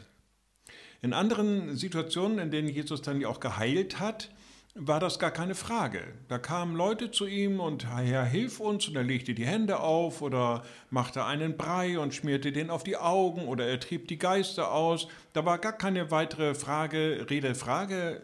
In 1.01 1.13
anderen 1.13 1.77
Situationen, 1.77 2.39
in 2.39 2.51
denen 2.51 2.69
Jesus 2.69 3.01
dann 3.03 3.21
ja 3.21 3.27
auch 3.27 3.39
geheilt 3.39 3.99
hat, 3.99 4.31
war 4.79 4.99
das 4.99 5.19
gar 5.19 5.31
keine 5.31 5.55
Frage. 5.55 6.01
Da 6.27 6.37
kamen 6.37 6.75
Leute 6.75 7.11
zu 7.11 7.25
ihm 7.25 7.59
und 7.59 7.87
Herr, 7.87 8.23
hilf 8.23 8.59
uns 8.59 8.87
und 8.87 8.95
er 8.95 9.03
legte 9.03 9.33
die 9.33 9.45
Hände 9.45 9.79
auf 9.79 10.21
oder 10.21 10.63
machte 10.89 11.25
einen 11.25 11.57
Brei 11.57 11.99
und 11.99 12.13
schmierte 12.13 12.51
den 12.51 12.69
auf 12.69 12.83
die 12.83 12.97
Augen 12.97 13.47
oder 13.47 13.65
er 13.67 13.79
trieb 13.79 14.07
die 14.07 14.17
Geister 14.17 14.71
aus. 14.71 15.07
Da 15.33 15.45
war 15.45 15.57
gar 15.57 15.73
keine 15.73 16.11
weitere 16.11 16.55
Frage, 16.55 17.25
Rede, 17.29 17.55
Frage, 17.55 18.21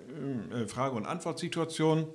äh, 0.52 0.68
Frage 0.68 0.96
und 0.96 1.06
Antwortsituation. 1.06 2.08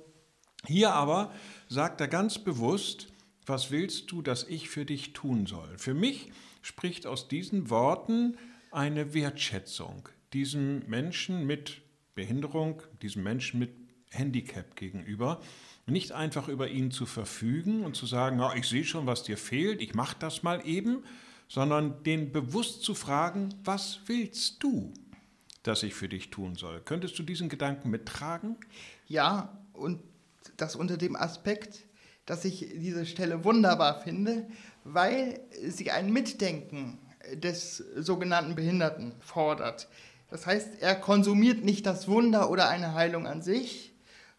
Hier 0.65 0.93
aber 0.93 1.31
sagt 1.67 2.01
er 2.01 2.07
ganz 2.07 2.39
bewusst, 2.39 3.07
was 3.45 3.71
willst 3.71 4.11
du, 4.11 4.21
dass 4.21 4.43
ich 4.43 4.69
für 4.69 4.85
dich 4.85 5.13
tun 5.13 5.45
soll? 5.45 5.77
Für 5.77 5.93
mich 5.93 6.31
spricht 6.61 7.07
aus 7.07 7.27
diesen 7.27 7.69
Worten 7.69 8.37
eine 8.71 9.13
Wertschätzung 9.13 10.09
diesem 10.33 10.87
Menschen 10.87 11.45
mit 11.45 11.81
Behinderung, 12.15 12.81
diesem 13.01 13.23
Menschen 13.23 13.59
mit 13.59 13.71
Handicap 14.09 14.75
gegenüber. 14.75 15.41
Nicht 15.85 16.11
einfach 16.11 16.47
über 16.47 16.67
ihn 16.67 16.91
zu 16.91 17.05
verfügen 17.05 17.83
und 17.83 17.95
zu 17.95 18.05
sagen, 18.05 18.37
na, 18.37 18.55
ich 18.55 18.67
sehe 18.67 18.83
schon, 18.83 19.05
was 19.05 19.23
dir 19.23 19.37
fehlt, 19.37 19.81
ich 19.81 19.95
mache 19.95 20.15
das 20.19 20.43
mal 20.43 20.65
eben, 20.65 21.03
sondern 21.47 22.03
den 22.03 22.31
bewusst 22.31 22.83
zu 22.83 22.93
fragen, 22.93 23.49
was 23.63 24.01
willst 24.05 24.61
du, 24.63 24.93
dass 25.63 25.83
ich 25.83 25.95
für 25.95 26.07
dich 26.07 26.29
tun 26.29 26.55
soll? 26.55 26.81
Könntest 26.85 27.17
du 27.17 27.23
diesen 27.23 27.49
Gedanken 27.49 27.89
mittragen? 27.89 28.55
Ja, 29.07 29.57
und 29.73 29.99
das 30.57 30.75
unter 30.75 30.97
dem 30.97 31.15
Aspekt, 31.15 31.85
dass 32.25 32.45
ich 32.45 32.59
diese 32.75 33.07
Stelle 33.07 33.43
wunderbar 33.43 34.01
finde, 34.01 34.47
weil 34.83 35.39
sie 35.67 35.89
ein 35.89 36.13
Mitdenken 36.13 36.99
des 37.33 37.77
sogenannten 37.77 38.55
Behinderten 38.55 39.13
fordert. 39.19 39.87
Das 40.29 40.45
heißt, 40.45 40.81
er 40.81 40.95
konsumiert 40.95 41.63
nicht 41.63 41.85
das 41.85 42.07
Wunder 42.07 42.51
oder 42.51 42.69
eine 42.69 42.93
Heilung 42.93 43.25
an 43.25 43.41
sich, 43.41 43.88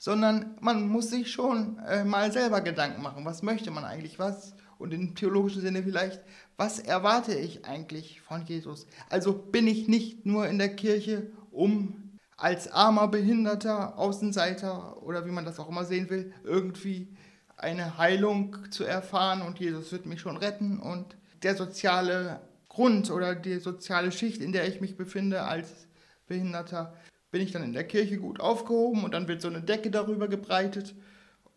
sondern 0.00 0.56
man 0.62 0.88
muss 0.88 1.10
sich 1.10 1.30
schon 1.30 1.78
äh, 1.80 2.04
mal 2.04 2.32
selber 2.32 2.62
Gedanken 2.62 3.02
machen. 3.02 3.26
Was 3.26 3.42
möchte 3.42 3.70
man 3.70 3.84
eigentlich? 3.84 4.18
Was? 4.18 4.54
Und 4.78 4.94
im 4.94 5.14
theologischen 5.14 5.60
Sinne 5.60 5.82
vielleicht, 5.82 6.22
was 6.56 6.78
erwarte 6.78 7.34
ich 7.34 7.66
eigentlich 7.66 8.22
von 8.22 8.46
Jesus? 8.46 8.86
Also 9.10 9.34
bin 9.34 9.66
ich 9.66 9.88
nicht 9.88 10.24
nur 10.24 10.48
in 10.48 10.56
der 10.56 10.74
Kirche, 10.74 11.30
um 11.50 12.16
als 12.38 12.72
armer 12.72 13.08
Behinderter, 13.08 13.98
Außenseiter 13.98 15.02
oder 15.02 15.26
wie 15.26 15.32
man 15.32 15.44
das 15.44 15.60
auch 15.60 15.68
immer 15.68 15.84
sehen 15.84 16.08
will, 16.08 16.32
irgendwie 16.44 17.14
eine 17.58 17.98
Heilung 17.98 18.56
zu 18.70 18.84
erfahren 18.84 19.42
und 19.42 19.60
Jesus 19.60 19.92
wird 19.92 20.06
mich 20.06 20.22
schon 20.22 20.38
retten 20.38 20.80
und 20.80 21.14
der 21.42 21.56
soziale 21.56 22.40
Grund 22.70 23.10
oder 23.10 23.34
die 23.34 23.58
soziale 23.58 24.12
Schicht, 24.12 24.40
in 24.40 24.52
der 24.52 24.66
ich 24.66 24.80
mich 24.80 24.96
befinde 24.96 25.42
als 25.42 25.86
Behinderter, 26.26 26.94
bin 27.30 27.42
ich 27.42 27.52
dann 27.52 27.62
in 27.62 27.72
der 27.72 27.84
Kirche 27.84 28.18
gut 28.18 28.40
aufgehoben 28.40 29.04
und 29.04 29.14
dann 29.14 29.28
wird 29.28 29.40
so 29.40 29.48
eine 29.48 29.62
Decke 29.62 29.90
darüber 29.90 30.28
gebreitet 30.28 30.94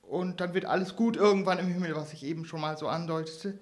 und 0.01 0.41
dann 0.41 0.53
wird 0.53 0.65
alles 0.65 0.95
gut 0.95 1.17
irgendwann 1.17 1.59
im 1.59 1.67
Himmel, 1.67 1.95
was 1.95 2.13
ich 2.13 2.23
eben 2.23 2.45
schon 2.45 2.61
mal 2.61 2.77
so 2.77 2.87
andeutete, 2.87 3.59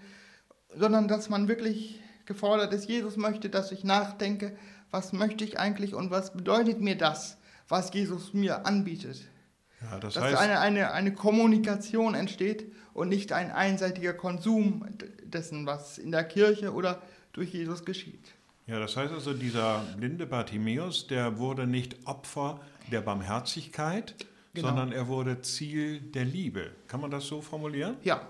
sondern 0.75 1.07
dass 1.07 1.29
man 1.29 1.47
wirklich 1.47 1.99
gefordert 2.25 2.73
ist, 2.73 2.87
Jesus 2.87 3.17
möchte, 3.17 3.49
dass 3.49 3.71
ich 3.71 3.83
nachdenke, 3.83 4.55
was 4.89 5.13
möchte 5.13 5.43
ich 5.43 5.59
eigentlich 5.59 5.95
und 5.95 6.11
was 6.11 6.33
bedeutet 6.33 6.81
mir 6.81 6.97
das, 6.97 7.37
was 7.67 7.93
Jesus 7.93 8.33
mir 8.33 8.65
anbietet. 8.65 9.21
Ja, 9.81 9.99
das 9.99 10.13
dass 10.13 10.23
heißt, 10.23 10.37
eine, 10.37 10.59
eine, 10.59 10.91
eine 10.91 11.13
Kommunikation 11.13 12.13
entsteht 12.13 12.71
und 12.93 13.09
nicht 13.09 13.31
ein 13.31 13.51
einseitiger 13.51 14.13
Konsum 14.13 14.85
dessen, 15.23 15.65
was 15.65 15.97
in 15.97 16.11
der 16.11 16.25
Kirche 16.25 16.73
oder 16.73 17.01
durch 17.33 17.53
Jesus 17.53 17.85
geschieht. 17.85 18.27
Ja, 18.67 18.79
das 18.79 18.95
heißt 18.95 19.11
also, 19.11 19.33
dieser 19.33 19.83
blinde 19.97 20.25
Bartimäus, 20.25 21.07
der 21.07 21.37
wurde 21.37 21.67
nicht 21.67 22.05
Opfer 22.05 22.61
der 22.91 23.01
Barmherzigkeit, 23.01 24.15
genau. 24.53 24.69
sondern 24.69 24.91
er 24.91 25.07
wurde 25.07 25.41
Ziel 25.41 25.99
der 25.99 26.25
Liebe. 26.25 26.71
Kann 26.87 27.01
man 27.01 27.11
das 27.11 27.25
so 27.27 27.41
formulieren? 27.41 27.97
Ja. 28.03 28.27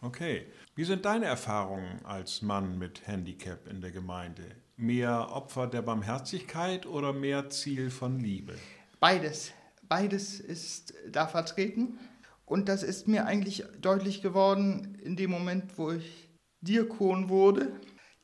Okay. 0.00 0.46
Wie 0.74 0.84
sind 0.84 1.04
deine 1.04 1.26
Erfahrungen 1.26 2.04
als 2.04 2.42
Mann 2.42 2.78
mit 2.78 3.06
Handicap 3.06 3.66
in 3.68 3.80
der 3.80 3.90
Gemeinde? 3.90 4.44
Mehr 4.76 5.32
Opfer 5.32 5.66
der 5.66 5.82
Barmherzigkeit 5.82 6.86
oder 6.86 7.12
mehr 7.12 7.50
Ziel 7.50 7.90
von 7.90 8.20
Liebe? 8.20 8.54
Beides. 9.00 9.52
Beides 9.88 10.38
ist 10.38 10.94
da 11.10 11.26
vertreten. 11.26 11.98
Und 12.44 12.68
das 12.68 12.82
ist 12.82 13.08
mir 13.08 13.26
eigentlich 13.26 13.64
deutlich 13.80 14.22
geworden 14.22 14.96
in 15.02 15.16
dem 15.16 15.30
Moment, 15.30 15.76
wo 15.78 15.90
ich 15.90 16.28
Diakon 16.60 17.28
wurde 17.28 17.72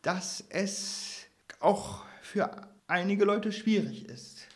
dass 0.04 0.44
es 0.50 1.13
auch 1.64 2.04
für 2.20 2.68
einige 2.86 3.24
Leute 3.24 3.50
schwierig 3.52 4.08
ist, 4.08 4.46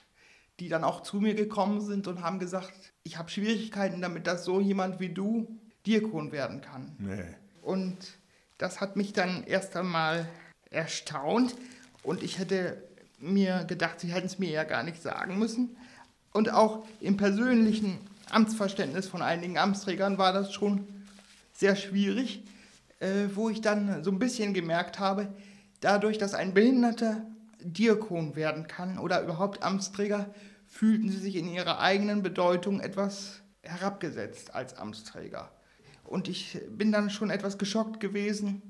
die 0.60 0.68
dann 0.68 0.84
auch 0.84 1.02
zu 1.02 1.20
mir 1.20 1.34
gekommen 1.34 1.80
sind 1.80 2.06
und 2.06 2.22
haben 2.22 2.38
gesagt, 2.38 2.72
ich 3.02 3.16
habe 3.16 3.30
Schwierigkeiten 3.30 4.02
damit, 4.02 4.26
dass 4.26 4.44
so 4.44 4.60
jemand 4.60 5.00
wie 5.00 5.08
du 5.08 5.58
Diakon 5.86 6.32
werden 6.32 6.60
kann. 6.60 6.94
Nee. 6.98 7.24
Und 7.62 7.96
das 8.58 8.80
hat 8.80 8.96
mich 8.96 9.12
dann 9.12 9.44
erst 9.44 9.76
einmal 9.76 10.28
erstaunt 10.70 11.54
und 12.02 12.22
ich 12.22 12.38
hätte 12.38 12.82
mir 13.18 13.64
gedacht, 13.64 14.00
sie 14.00 14.12
hätten 14.12 14.26
es 14.26 14.38
mir 14.38 14.50
ja 14.50 14.64
gar 14.64 14.82
nicht 14.82 15.00
sagen 15.02 15.38
müssen. 15.38 15.76
Und 16.32 16.52
auch 16.52 16.84
im 17.00 17.16
Persönlichen 17.16 17.98
Amtsverständnis 18.30 19.06
von 19.06 19.22
einigen 19.22 19.56
Amtsträgern 19.56 20.18
war 20.18 20.32
das 20.32 20.52
schon 20.52 20.86
sehr 21.54 21.74
schwierig, 21.74 22.42
äh, 23.00 23.28
wo 23.34 23.48
ich 23.48 23.60
dann 23.60 24.04
so 24.04 24.10
ein 24.10 24.18
bisschen 24.18 24.52
gemerkt 24.52 24.98
habe, 24.98 25.32
dadurch, 25.80 26.18
dass 26.18 26.34
ein 26.34 26.54
Behinderter 26.54 27.26
Diakon 27.60 28.36
werden 28.36 28.66
kann 28.68 28.98
oder 28.98 29.22
überhaupt 29.22 29.62
Amtsträger, 29.62 30.32
fühlten 30.66 31.08
sie 31.08 31.18
sich 31.18 31.36
in 31.36 31.48
ihrer 31.48 31.80
eigenen 31.80 32.22
Bedeutung 32.22 32.80
etwas 32.80 33.42
herabgesetzt 33.62 34.54
als 34.54 34.76
Amtsträger. 34.76 35.50
Und 36.04 36.28
ich 36.28 36.60
bin 36.70 36.92
dann 36.92 37.10
schon 37.10 37.30
etwas 37.30 37.58
geschockt 37.58 38.00
gewesen, 38.00 38.62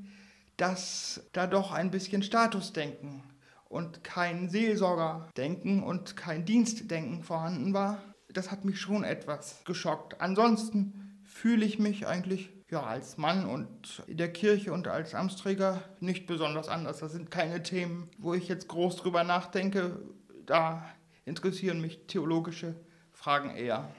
dass 0.56 1.22
da 1.32 1.46
doch 1.46 1.72
ein 1.72 1.90
bisschen 1.90 2.22
Statusdenken 2.22 3.22
und 3.68 4.02
kein 4.02 4.48
Seelsorgerdenken 4.48 5.82
und 5.82 6.16
kein 6.16 6.44
Dienstdenken 6.44 7.22
vorhanden 7.22 7.74
war. 7.74 8.02
Das 8.28 8.50
hat 8.50 8.64
mich 8.64 8.80
schon 8.80 9.04
etwas 9.04 9.62
geschockt. 9.64 10.20
Ansonsten 10.20 11.20
fühle 11.24 11.64
ich 11.64 11.78
mich 11.78 12.06
eigentlich 12.06 12.50
ja, 12.70 12.82
als 12.82 13.16
Mann 13.16 13.46
und 13.46 14.02
in 14.06 14.18
der 14.18 14.32
Kirche 14.32 14.72
und 14.72 14.88
als 14.88 15.14
Amtsträger 15.14 15.82
nicht 16.00 16.26
besonders 16.26 16.68
anders. 16.68 16.98
Das 16.98 17.12
sind 17.12 17.30
keine 17.30 17.62
Themen, 17.62 18.10
wo 18.18 18.34
ich 18.34 18.48
jetzt 18.48 18.68
groß 18.68 18.96
drüber 18.96 19.24
nachdenke. 19.24 19.98
Da 20.44 20.84
interessieren 21.24 21.80
mich 21.80 22.06
theologische 22.06 22.74
Fragen 23.12 23.50
eher. 23.50 23.90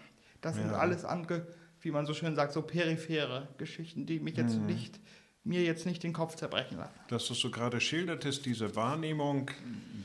Das 0.41 0.55
ja. 0.55 0.63
sind 0.63 0.73
alles 0.73 1.03
andere, 1.03 1.47
wie 1.81 1.91
man 1.91 2.05
so 2.05 2.13
schön 2.13 2.35
sagt, 2.35 2.53
so 2.53 2.61
periphere 2.61 3.47
Geschichten, 3.57 4.05
die 4.05 4.19
mich 4.19 4.37
jetzt 4.37 4.57
mhm. 4.57 4.67
nicht 4.67 4.99
mir 5.43 5.63
jetzt 5.63 5.85
nicht 5.85 6.03
den 6.03 6.13
Kopf 6.13 6.35
zerbrechen 6.35 6.77
lassen. 6.77 6.93
Dass 7.07 7.25
du 7.25 7.33
so 7.33 7.49
gerade 7.49 7.79
schildertest, 7.81 8.45
diese 8.45 8.75
Wahrnehmung, 8.75 9.49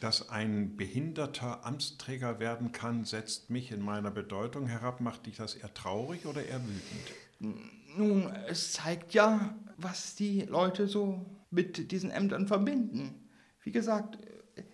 dass 0.00 0.30
ein 0.30 0.76
behinderter 0.76 1.66
Amtsträger 1.66 2.38
werden 2.38 2.72
kann, 2.72 3.04
setzt 3.04 3.50
mich 3.50 3.72
in 3.72 3.82
meiner 3.82 4.10
Bedeutung 4.10 4.66
herab. 4.66 5.00
Macht 5.00 5.26
dich 5.26 5.36
das 5.36 5.54
eher 5.54 5.74
traurig 5.74 6.24
oder 6.26 6.44
eher 6.44 6.60
wütend? 6.62 7.60
Nun, 7.96 8.32
es 8.48 8.72
zeigt 8.72 9.14
ja, 9.14 9.54
was 9.76 10.14
die 10.14 10.42
Leute 10.42 10.86
so 10.86 11.24
mit 11.50 11.90
diesen 11.90 12.10
Ämtern 12.10 12.46
verbinden. 12.46 13.14
Wie 13.62 13.72
gesagt, 13.72 14.18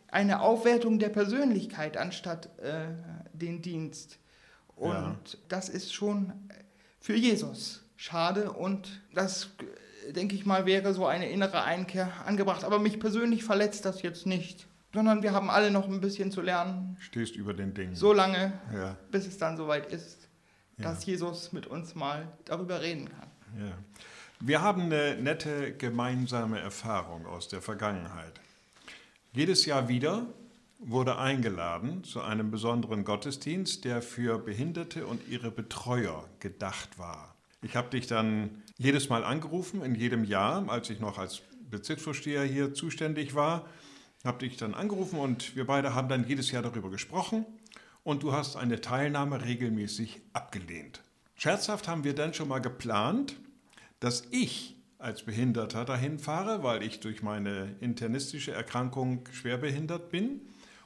eine 0.08 0.40
Aufwertung 0.40 0.98
der 0.98 1.10
Persönlichkeit 1.10 1.96
anstatt 1.96 2.50
äh, 2.58 2.88
den 3.32 3.62
Dienst. 3.62 4.18
Und 4.76 4.92
ja. 4.94 5.38
das 5.48 5.68
ist 5.68 5.92
schon 5.92 6.32
für 6.98 7.14
Jesus 7.14 7.82
schade 7.96 8.52
und 8.52 9.02
das, 9.12 9.50
denke 10.16 10.34
ich 10.34 10.46
mal, 10.46 10.64
wäre 10.64 10.94
so 10.94 11.06
eine 11.06 11.30
innere 11.30 11.64
Einkehr 11.64 12.10
angebracht. 12.26 12.64
Aber 12.64 12.78
mich 12.78 12.98
persönlich 12.98 13.44
verletzt 13.44 13.84
das 13.84 14.00
jetzt 14.00 14.26
nicht, 14.26 14.66
sondern 14.94 15.22
wir 15.22 15.32
haben 15.32 15.50
alle 15.50 15.70
noch 15.70 15.86
ein 15.86 16.00
bisschen 16.00 16.30
zu 16.30 16.40
lernen. 16.40 16.96
Stehst 16.98 17.36
über 17.36 17.52
den 17.52 17.74
Dingen. 17.74 17.94
So 17.94 18.14
lange, 18.14 18.54
ja. 18.74 18.96
bis 19.10 19.26
es 19.26 19.36
dann 19.36 19.58
soweit 19.58 19.92
ist, 19.92 20.19
ja. 20.80 20.90
dass 20.90 21.04
Jesus 21.06 21.52
mit 21.52 21.66
uns 21.66 21.94
mal 21.94 22.28
darüber 22.44 22.80
reden 22.80 23.08
kann. 23.08 23.28
Ja. 23.58 23.72
Wir 24.40 24.62
haben 24.62 24.84
eine 24.84 25.16
nette 25.16 25.76
gemeinsame 25.76 26.60
Erfahrung 26.60 27.26
aus 27.26 27.48
der 27.48 27.60
Vergangenheit. 27.60 28.40
Jedes 29.32 29.66
Jahr 29.66 29.88
wieder 29.88 30.26
wurde 30.78 31.18
eingeladen 31.18 32.04
zu 32.04 32.22
einem 32.22 32.50
besonderen 32.50 33.04
Gottesdienst, 33.04 33.84
der 33.84 34.00
für 34.00 34.38
Behinderte 34.38 35.06
und 35.06 35.28
ihre 35.28 35.50
Betreuer 35.50 36.26
gedacht 36.40 36.98
war. 36.98 37.34
Ich 37.62 37.76
habe 37.76 37.90
dich 37.90 38.06
dann 38.06 38.62
jedes 38.78 39.10
Mal 39.10 39.24
angerufen, 39.24 39.82
in 39.82 39.94
jedem 39.94 40.24
Jahr, 40.24 40.66
als 40.70 40.88
ich 40.88 41.00
noch 41.00 41.18
als 41.18 41.42
Bezirksvorsteher 41.70 42.44
hier 42.44 42.72
zuständig 42.72 43.34
war, 43.34 43.68
habe 44.24 44.38
dich 44.38 44.56
dann 44.56 44.74
angerufen 44.74 45.18
und 45.18 45.54
wir 45.54 45.66
beide 45.66 45.94
haben 45.94 46.08
dann 46.08 46.26
jedes 46.26 46.50
Jahr 46.50 46.62
darüber 46.62 46.90
gesprochen 46.90 47.44
und 48.10 48.24
du 48.24 48.32
hast 48.32 48.56
eine 48.56 48.80
Teilnahme 48.80 49.44
regelmäßig 49.44 50.20
abgelehnt. 50.32 51.00
Scherzhaft 51.36 51.86
haben 51.86 52.02
wir 52.02 52.12
dann 52.12 52.34
schon 52.34 52.48
mal 52.48 52.58
geplant, 52.58 53.36
dass 54.00 54.24
ich 54.32 54.74
als 54.98 55.22
Behinderter 55.22 55.84
dahin 55.84 56.18
fahre, 56.18 56.64
weil 56.64 56.82
ich 56.82 56.98
durch 56.98 57.22
meine 57.22 57.76
internistische 57.78 58.50
Erkrankung 58.50 59.28
schwerbehindert 59.30 60.10
bin 60.10 60.40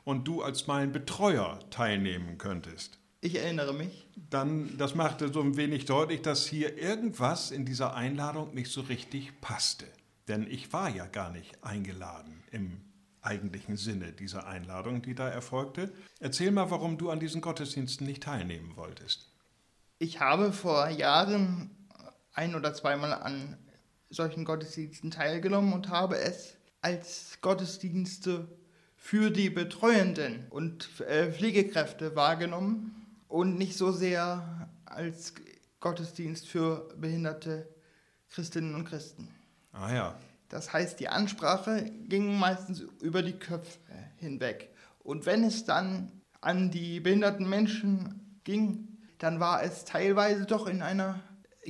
und 0.05 0.29
du 0.29 0.43
als 0.43 0.67
mein 0.67 0.93
Betreuer 0.93 1.61
teilnehmen 1.71 2.37
könntest. 2.37 2.99
Ich 3.23 3.37
erinnere 3.37 3.73
mich. 3.73 4.07
Dann, 4.29 4.77
das 4.77 4.95
machte 4.95 5.33
so 5.33 5.41
ein 5.41 5.57
wenig 5.57 5.87
deutlich, 5.87 6.21
dass 6.21 6.47
hier 6.47 6.77
irgendwas 6.77 7.51
in 7.51 7.65
dieser 7.65 7.95
Einladung 7.95 8.55
nicht 8.55 8.71
so 8.71 8.83
richtig 8.83 9.41
passte. 9.41 9.87
Denn 10.29 10.47
ich 10.47 10.75
war 10.75 10.91
ja 10.91 11.07
gar 11.07 11.31
nicht 11.31 11.65
eingeladen 11.65 12.45
im 12.51 12.83
eigentlichen 13.25 13.77
Sinne 13.77 14.13
dieser 14.13 14.47
Einladung, 14.47 15.03
die 15.03 15.15
da 15.15 15.29
erfolgte. 15.29 15.93
Erzähl 16.21 16.51
mal, 16.51 16.71
warum 16.71 16.99
du 16.99 17.11
an 17.11 17.21
diesen 17.21 17.41
Gottesdiensten 17.41 18.07
nicht 18.07 18.23
teilnehmen 18.23 18.77
wolltest. 18.77 19.31
Ich 19.99 20.21
habe 20.21 20.53
vor 20.53 20.89
Jahren 20.89 21.71
ein 22.33 22.55
oder 22.55 22.75
zweimal 22.75 23.13
an 23.15 23.57
solchen 24.11 24.45
Gottesdiensten 24.45 25.11
teilgenommen 25.11 25.73
und 25.73 25.89
habe 25.89 26.19
es 26.19 26.57
als 26.81 27.39
Gottesdienste 27.41 28.49
für 28.97 29.31
die 29.31 29.51
Betreuenden 29.51 30.47
und 30.51 31.01
äh, 31.01 31.31
Pflegekräfte 31.31 32.17
wahrgenommen 32.17 33.07
und 33.29 33.57
nicht 33.57 33.77
so 33.77 33.93
sehr 33.93 34.69
als 34.85 35.35
Gottesdienst 35.81 36.49
für 36.49 36.89
behinderte 36.97 37.69
Christinnen 38.31 38.75
und 38.75 38.85
Christen. 38.85 39.29
Ah 39.73 39.93
ja. 39.95 40.19
Das 40.55 40.73
heißt, 40.73 40.99
die 41.01 41.09
Ansprache 41.09 41.91
ging 42.07 42.39
meistens 42.39 42.85
über 43.01 43.25
die 43.25 43.33
Köpfe 43.33 43.81
hinweg. 44.19 44.71
Und 45.01 45.27
wenn 45.27 45.43
es 45.43 45.65
dann 45.65 46.13
an 46.41 46.71
die 46.71 47.01
behinderten 47.01 47.51
Menschen 47.51 48.39
ging, 48.45 48.87
dann 49.19 49.41
war 49.41 49.65
es 49.65 49.85
teilweise 49.85 50.47
doch 50.47 50.69
in 50.69 50.81
einer 50.81 51.19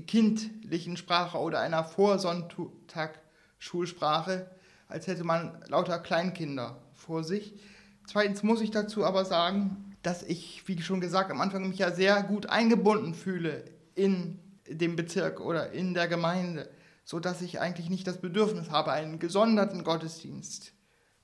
kindlichen 0.07 0.99
Sprache 0.99 1.39
oder 1.39 1.61
einer 1.61 1.83
Vorsonntag-Schulsprache, 1.83 4.51
als 4.89 5.07
hätte 5.07 5.25
man 5.25 5.65
lauter 5.69 5.99
Kleinkinder 5.99 6.77
vor 6.93 7.25
sich. 7.25 7.59
Zweitens 8.07 8.43
muss 8.43 8.61
ich 8.61 8.71
dazu 8.71 9.07
aber 9.07 9.25
sagen, 9.25 9.97
dass 10.03 10.23
ich, 10.23 10.69
wie 10.69 10.83
schon 10.83 11.01
gesagt, 11.01 11.31
am 11.31 11.41
Anfang 11.41 11.71
mich 11.71 11.79
ja 11.79 11.91
sehr 11.91 12.23
gut 12.23 12.51
eingebunden 12.51 13.15
fühle 13.15 13.65
in 13.95 14.41
dem 14.69 14.95
Bezirk 14.95 15.41
oder 15.41 15.73
in 15.73 15.95
der 15.95 16.07
Gemeinde, 16.07 16.69
sodass 17.05 17.43
ich 17.43 17.61
eigentlich 17.61 17.91
nicht 17.91 18.07
das 18.07 18.21
Bedürfnis 18.21 18.71
habe, 18.71 18.93
einen 18.93 19.19
gesonderten 19.19 19.85
Gottesdienst 19.85 20.73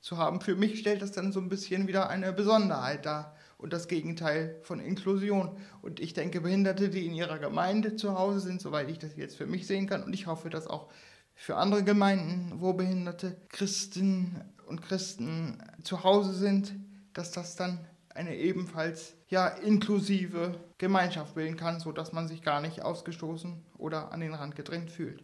zu 0.01 0.19
haben. 0.19 0.40
Für 0.40 0.57
mich 0.57 0.79
stellt 0.79 1.03
das 1.03 1.12
dann 1.12 1.33
so 1.33 1.40
ein 1.40 1.49
bisschen 1.49 1.87
wieder 1.87 2.09
eine 2.09 2.33
Besonderheit 2.33 3.07
dar 3.07 3.37
und 3.59 3.73
das 3.73 3.88
Gegenteil 3.88 4.59
von 4.62 4.81
Inklusion. 4.81 5.57
Und 5.83 6.01
ich 6.01 6.14
denke, 6.14 6.40
Behinderte, 6.40 6.88
die 6.88 7.07
in 7.07 7.14
ihrer 7.14 7.38
Gemeinde 7.38 7.97
zu 7.97 8.19
Hause 8.19 8.40
sind, 8.40 8.61
soweit 8.61 8.88
ich 8.88 8.99
das 8.99 9.16
jetzt 9.16 9.37
für 9.37 9.47
mich 9.47 9.66
sehen 9.66 9.87
kann, 9.87 10.03
und 10.03 10.14
ich 10.14 10.27
hoffe, 10.27 10.49
dass 10.49 10.66
auch 10.66 10.90
für 11.35 11.57
andere 11.57 11.85
Gemeinden, 11.85 12.61
wo 12.61 12.73
behinderte 12.73 13.37
Christen 13.49 14.40
und 14.66 14.83
Christen 14.83 15.62
zu 15.83 16.05
Hause 16.05 16.35
sind, 16.35 16.75
dass 17.12 17.33
das 17.33 17.57
dann 17.57 17.87
eine 18.14 18.37
ebenfalls 18.37 19.14
ja 19.29 19.47
inklusive 19.49 20.55
Gemeinschaft 20.79 21.35
bilden 21.35 21.57
kann, 21.57 21.81
sodass 21.81 22.12
man 22.12 22.29
sich 22.29 22.43
gar 22.43 22.61
nicht 22.61 22.83
ausgestoßen 22.83 23.62
oder 23.79 24.12
an 24.12 24.21
den 24.21 24.35
Rand 24.35 24.57
gedrängt 24.57 24.90
fühlt. 24.90 25.23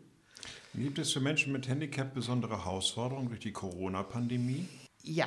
Gibt 0.77 0.99
es 0.99 1.11
für 1.11 1.21
Menschen 1.21 1.55
mit 1.55 1.69
Handicap 1.69 2.13
besondere 2.13 2.65
Herausforderungen 2.65 3.29
durch 3.29 3.41
die 3.41 3.53
Corona-Pandemie? 3.53 4.69
Ja, 5.03 5.27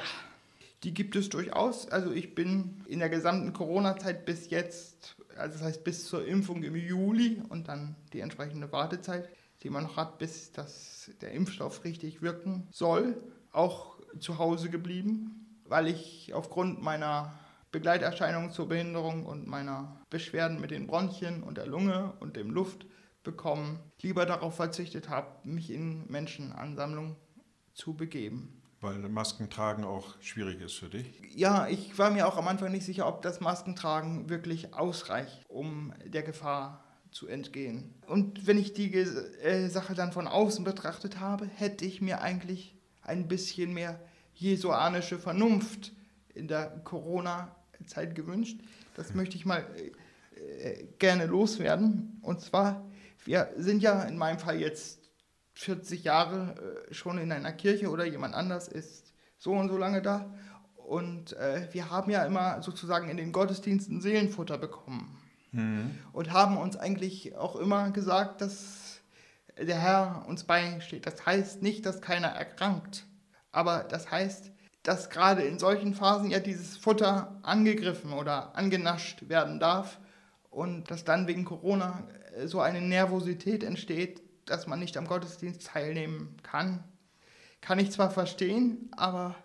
die 0.83 0.93
gibt 0.93 1.15
es 1.15 1.29
durchaus. 1.29 1.89
Also 1.89 2.11
ich 2.11 2.35
bin 2.35 2.83
in 2.85 2.99
der 2.99 3.09
gesamten 3.09 3.51
Corona-Zeit 3.51 4.27
bis 4.27 4.51
jetzt, 4.51 5.15
also 5.35 5.57
das 5.57 5.63
heißt 5.63 5.83
bis 5.83 6.05
zur 6.05 6.27
Impfung 6.27 6.61
im 6.61 6.75
Juli 6.75 7.41
und 7.49 7.67
dann 7.67 7.95
die 8.13 8.19
entsprechende 8.19 8.71
Wartezeit, 8.71 9.27
die 9.63 9.71
man 9.71 9.83
noch 9.83 9.97
hat, 9.97 10.19
bis 10.19 10.51
das, 10.51 11.09
der 11.19 11.31
Impfstoff 11.31 11.83
richtig 11.83 12.21
wirken 12.21 12.67
soll, 12.71 13.19
auch 13.51 13.97
zu 14.19 14.37
Hause 14.37 14.69
geblieben, 14.69 15.47
weil 15.65 15.87
ich 15.87 16.31
aufgrund 16.31 16.83
meiner 16.83 17.39
Begleiterscheinungen 17.71 18.51
zur 18.51 18.67
Behinderung 18.67 19.25
und 19.25 19.47
meiner 19.47 19.99
Beschwerden 20.11 20.61
mit 20.61 20.69
den 20.69 20.85
Bronchien 20.85 21.41
und 21.41 21.57
der 21.57 21.65
Lunge 21.65 22.13
und 22.19 22.35
dem 22.35 22.51
Luftbekommen 23.19 23.79
lieber 24.01 24.25
darauf 24.25 24.55
verzichtet 24.55 25.09
habe, 25.09 25.27
mich 25.43 25.71
in 25.71 26.09
Menschenansammlungen 26.09 27.15
zu 27.73 27.93
begeben. 27.93 28.61
Weil 28.81 28.97
Maskentragen 29.09 29.83
auch 29.83 30.21
schwierig 30.21 30.61
ist 30.61 30.75
für 30.75 30.87
dich? 30.87 31.05
Ja, 31.35 31.67
ich 31.67 31.97
war 31.97 32.11
mir 32.11 32.27
auch 32.27 32.37
am 32.37 32.47
Anfang 32.47 32.71
nicht 32.71 32.85
sicher, 32.85 33.07
ob 33.07 33.21
das 33.21 33.41
Maskentragen 33.41 34.29
wirklich 34.29 34.73
ausreicht, 34.73 35.43
um 35.49 35.93
der 36.05 36.23
Gefahr 36.23 36.83
zu 37.11 37.27
entgehen. 37.27 37.93
Und 38.07 38.47
wenn 38.47 38.57
ich 38.57 38.73
die 38.73 38.93
äh, 38.93 39.67
Sache 39.67 39.95
dann 39.95 40.13
von 40.13 40.27
außen 40.27 40.63
betrachtet 40.63 41.19
habe, 41.19 41.45
hätte 41.45 41.83
ich 41.83 42.01
mir 42.01 42.21
eigentlich 42.21 42.77
ein 43.01 43.27
bisschen 43.27 43.73
mehr 43.73 43.99
jesuanische 44.33 45.19
Vernunft 45.19 45.91
in 46.33 46.47
der 46.47 46.69
Corona-Zeit 46.85 48.15
gewünscht. 48.15 48.61
Das 48.95 49.13
möchte 49.13 49.35
ich 49.35 49.45
mal 49.45 49.65
äh, 49.75 49.91
äh, 50.39 50.87
gerne 50.99 51.25
loswerden. 51.25 52.19
Und 52.21 52.39
zwar, 52.41 52.88
wir 53.25 53.49
sind 53.57 53.81
ja 53.81 54.03
in 54.03 54.17
meinem 54.17 54.39
Fall 54.39 54.59
jetzt 54.59 54.99
40 55.53 56.03
Jahre 56.03 56.85
äh, 56.89 56.93
schon 56.93 57.17
in 57.17 57.31
einer 57.31 57.51
Kirche 57.51 57.89
oder 57.89 58.05
jemand 58.05 58.33
anders 58.33 58.67
ist 58.67 59.13
so 59.37 59.53
und 59.53 59.69
so 59.69 59.77
lange 59.77 60.01
da. 60.01 60.33
Und 60.75 61.33
äh, 61.33 61.67
wir 61.71 61.89
haben 61.89 62.09
ja 62.11 62.25
immer 62.25 62.61
sozusagen 62.61 63.09
in 63.09 63.17
den 63.17 63.31
Gottesdiensten 63.31 64.01
Seelenfutter 64.01 64.57
bekommen. 64.57 65.17
mhm. 65.51 65.97
und 66.13 66.31
haben 66.31 66.57
uns 66.57 66.75
eigentlich 66.77 67.35
auch 67.35 67.55
immer 67.55 67.91
gesagt, 67.91 68.41
dass 68.41 69.01
der 69.57 69.79
Herr 69.79 70.25
uns 70.27 70.43
beisteht. 70.43 71.05
Das 71.05 71.25
heißt 71.25 71.61
nicht, 71.61 71.85
dass 71.85 72.01
keiner 72.01 72.27
erkrankt, 72.27 73.05
aber 73.51 73.83
das 73.83 74.09
heißt, 74.11 74.51
dass 74.83 75.09
gerade 75.09 75.43
in 75.43 75.59
solchen 75.59 75.93
Phasen 75.93 76.31
ja 76.31 76.39
dieses 76.39 76.77
Futter 76.77 77.39
angegriffen 77.43 78.13
oder 78.13 78.55
angenascht 78.55 79.27
werden 79.27 79.59
darf 79.59 79.99
und 80.49 80.89
dass 80.89 81.03
dann 81.03 81.27
wegen 81.27 81.45
Corona 81.45 82.07
so 82.45 82.59
eine 82.59 82.81
Nervosität 82.81 83.63
entsteht, 83.63 84.21
dass 84.45 84.67
man 84.67 84.79
nicht 84.79 84.97
am 84.97 85.07
Gottesdienst 85.07 85.67
teilnehmen 85.67 86.37
kann. 86.43 86.83
Kann 87.61 87.79
ich 87.79 87.91
zwar 87.91 88.09
verstehen, 88.09 88.89
aber 88.95 89.35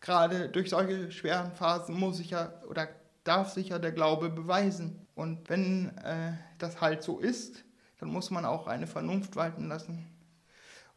gerade 0.00 0.48
durch 0.48 0.70
solche 0.70 1.10
schweren 1.10 1.52
Phasen 1.52 1.98
muss 1.98 2.20
ich 2.20 2.30
ja 2.30 2.52
oder 2.68 2.88
darf 3.24 3.52
sich 3.52 3.70
ja 3.70 3.78
der 3.78 3.92
Glaube 3.92 4.28
beweisen. 4.30 5.06
Und 5.14 5.48
wenn 5.48 5.96
äh, 5.98 6.32
das 6.58 6.80
halt 6.80 7.02
so 7.02 7.18
ist, 7.18 7.64
dann 7.98 8.10
muss 8.10 8.30
man 8.30 8.44
auch 8.44 8.66
eine 8.66 8.86
Vernunft 8.86 9.36
walten 9.36 9.68
lassen. 9.68 10.06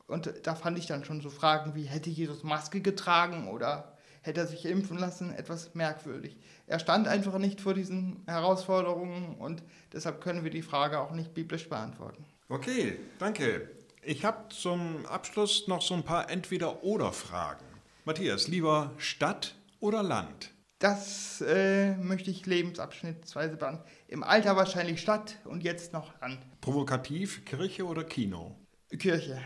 Und 0.08 0.34
da 0.44 0.56
fand 0.56 0.78
ich 0.78 0.86
dann 0.88 1.04
schon 1.04 1.22
so 1.22 1.30
Fragen 1.30 1.76
wie, 1.76 1.84
hätte 1.84 2.10
Jesus 2.10 2.44
Maske 2.44 2.82
getragen 2.82 3.50
oder 3.50 3.97
hätte 4.28 4.42
er 4.42 4.48
sich 4.48 4.66
impfen 4.66 4.98
lassen, 4.98 5.34
etwas 5.34 5.74
merkwürdig. 5.74 6.38
Er 6.68 6.80
stand 6.80 7.08
einfach 7.08 7.40
nicht 7.40 7.62
vor 7.62 7.74
diesen 7.74 8.24
Herausforderungen 8.28 9.36
und 9.36 9.64
deshalb 9.94 10.22
können 10.22 10.44
wir 10.44 10.52
die 10.52 10.62
Frage 10.62 11.00
auch 11.00 11.12
nicht 11.12 11.34
biblisch 11.34 11.68
beantworten. 11.70 12.26
Okay, 12.50 13.00
danke. 13.18 13.72
Ich 14.04 14.24
habe 14.24 14.50
zum 14.50 15.06
Abschluss 15.06 15.68
noch 15.68 15.82
so 15.82 15.94
ein 15.94 16.04
paar 16.04 16.30
Entweder-Oder-Fragen. 16.30 17.66
Matthias, 18.06 18.48
lieber 18.48 18.92
Stadt 18.98 19.56
oder 19.80 20.04
Land? 20.04 20.54
Das 20.80 21.42
äh, 21.42 21.96
möchte 21.96 22.30
ich 22.30 22.46
lebensabschnittsweise 22.46 23.58
beantworten. 23.58 23.90
Im 24.08 24.24
Alter 24.24 24.56
wahrscheinlich 24.56 25.02
Stadt 25.02 25.38
und 25.46 25.64
jetzt 25.64 25.92
noch 25.92 26.20
Land. 26.22 26.40
Provokativ, 26.62 27.44
Kirche 27.46 27.86
oder 27.86 28.04
Kino? 28.04 28.56
Kirche. 28.98 29.42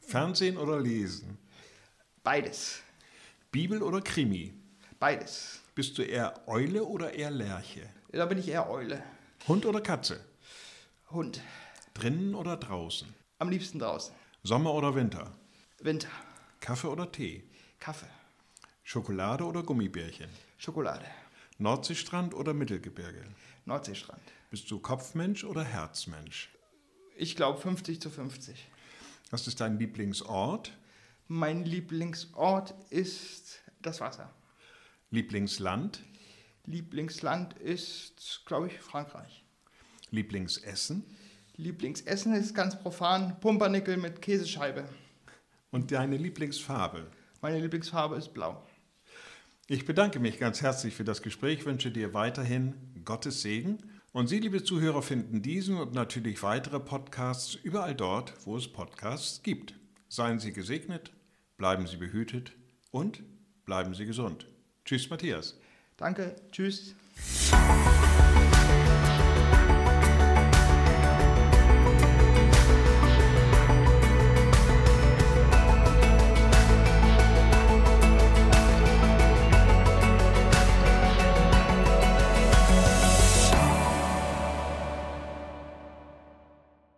Fernsehen 0.00 0.56
oder 0.58 0.78
Lesen? 0.78 1.38
Beides. 2.22 2.82
Bibel 3.56 3.82
oder 3.82 4.02
Krimi? 4.02 4.52
Beides. 4.98 5.62
Bist 5.74 5.96
du 5.96 6.02
eher 6.02 6.46
Eule 6.46 6.84
oder 6.84 7.14
eher 7.14 7.30
Lerche? 7.30 7.88
Da 8.12 8.26
bin 8.26 8.36
ich 8.36 8.48
eher 8.48 8.68
Eule. 8.68 9.02
Hund 9.48 9.64
oder 9.64 9.80
Katze? 9.80 10.20
Hund. 11.10 11.40
Drinnen 11.94 12.34
oder 12.34 12.58
draußen? 12.58 13.08
Am 13.38 13.48
liebsten 13.48 13.78
draußen. 13.78 14.14
Sommer 14.42 14.74
oder 14.74 14.94
Winter? 14.94 15.32
Winter. 15.80 16.10
Kaffee 16.60 16.88
oder 16.88 17.10
Tee? 17.10 17.44
Kaffee. 17.80 18.10
Schokolade 18.82 19.44
oder 19.44 19.62
Gummibärchen? 19.62 20.28
Schokolade. 20.58 21.06
Nordseestrand 21.56 22.34
oder 22.34 22.52
Mittelgebirge? 22.52 23.24
Nordseestrand. 23.64 24.20
Bist 24.50 24.70
du 24.70 24.80
Kopfmensch 24.80 25.44
oder 25.44 25.64
Herzmensch? 25.64 26.50
Ich 27.16 27.36
glaube 27.36 27.58
50 27.58 28.02
zu 28.02 28.10
50. 28.10 28.68
Was 29.30 29.46
ist 29.46 29.62
dein 29.62 29.78
Lieblingsort? 29.78 30.76
Mein 31.28 31.64
Lieblingsort 31.64 32.72
ist 32.90 33.58
das 33.82 34.00
Wasser. 34.00 34.32
Lieblingsland? 35.10 36.04
Lieblingsland 36.66 37.54
ist, 37.54 38.42
glaube 38.46 38.68
ich, 38.68 38.78
Frankreich. 38.78 39.44
Lieblingsessen? 40.12 41.04
Lieblingsessen 41.56 42.32
ist 42.32 42.54
ganz 42.54 42.78
profan 42.78 43.40
Pumpernickel 43.40 43.96
mit 43.96 44.22
Käsescheibe. 44.22 44.88
Und 45.72 45.90
deine 45.90 46.16
Lieblingsfarbe? 46.16 47.10
Meine 47.40 47.58
Lieblingsfarbe 47.58 48.14
ist 48.14 48.32
blau. 48.32 48.64
Ich 49.66 49.84
bedanke 49.84 50.20
mich 50.20 50.38
ganz 50.38 50.62
herzlich 50.62 50.94
für 50.94 51.02
das 51.02 51.22
Gespräch, 51.22 51.66
wünsche 51.66 51.90
dir 51.90 52.14
weiterhin 52.14 52.74
Gottes 53.04 53.42
Segen. 53.42 53.78
Und 54.12 54.28
Sie, 54.28 54.38
liebe 54.38 54.62
Zuhörer, 54.62 55.02
finden 55.02 55.42
diesen 55.42 55.76
und 55.76 55.92
natürlich 55.92 56.44
weitere 56.44 56.78
Podcasts 56.78 57.56
überall 57.56 57.96
dort, 57.96 58.32
wo 58.46 58.56
es 58.56 58.68
Podcasts 58.68 59.42
gibt. 59.42 59.74
Seien 60.08 60.38
Sie 60.38 60.52
gesegnet, 60.52 61.10
bleiben 61.56 61.86
Sie 61.86 61.96
behütet 61.96 62.52
und 62.90 63.22
bleiben 63.64 63.94
Sie 63.94 64.06
gesund. 64.06 64.46
Tschüss, 64.84 65.10
Matthias. 65.10 65.58
Danke, 65.96 66.36
tschüss. 66.52 66.94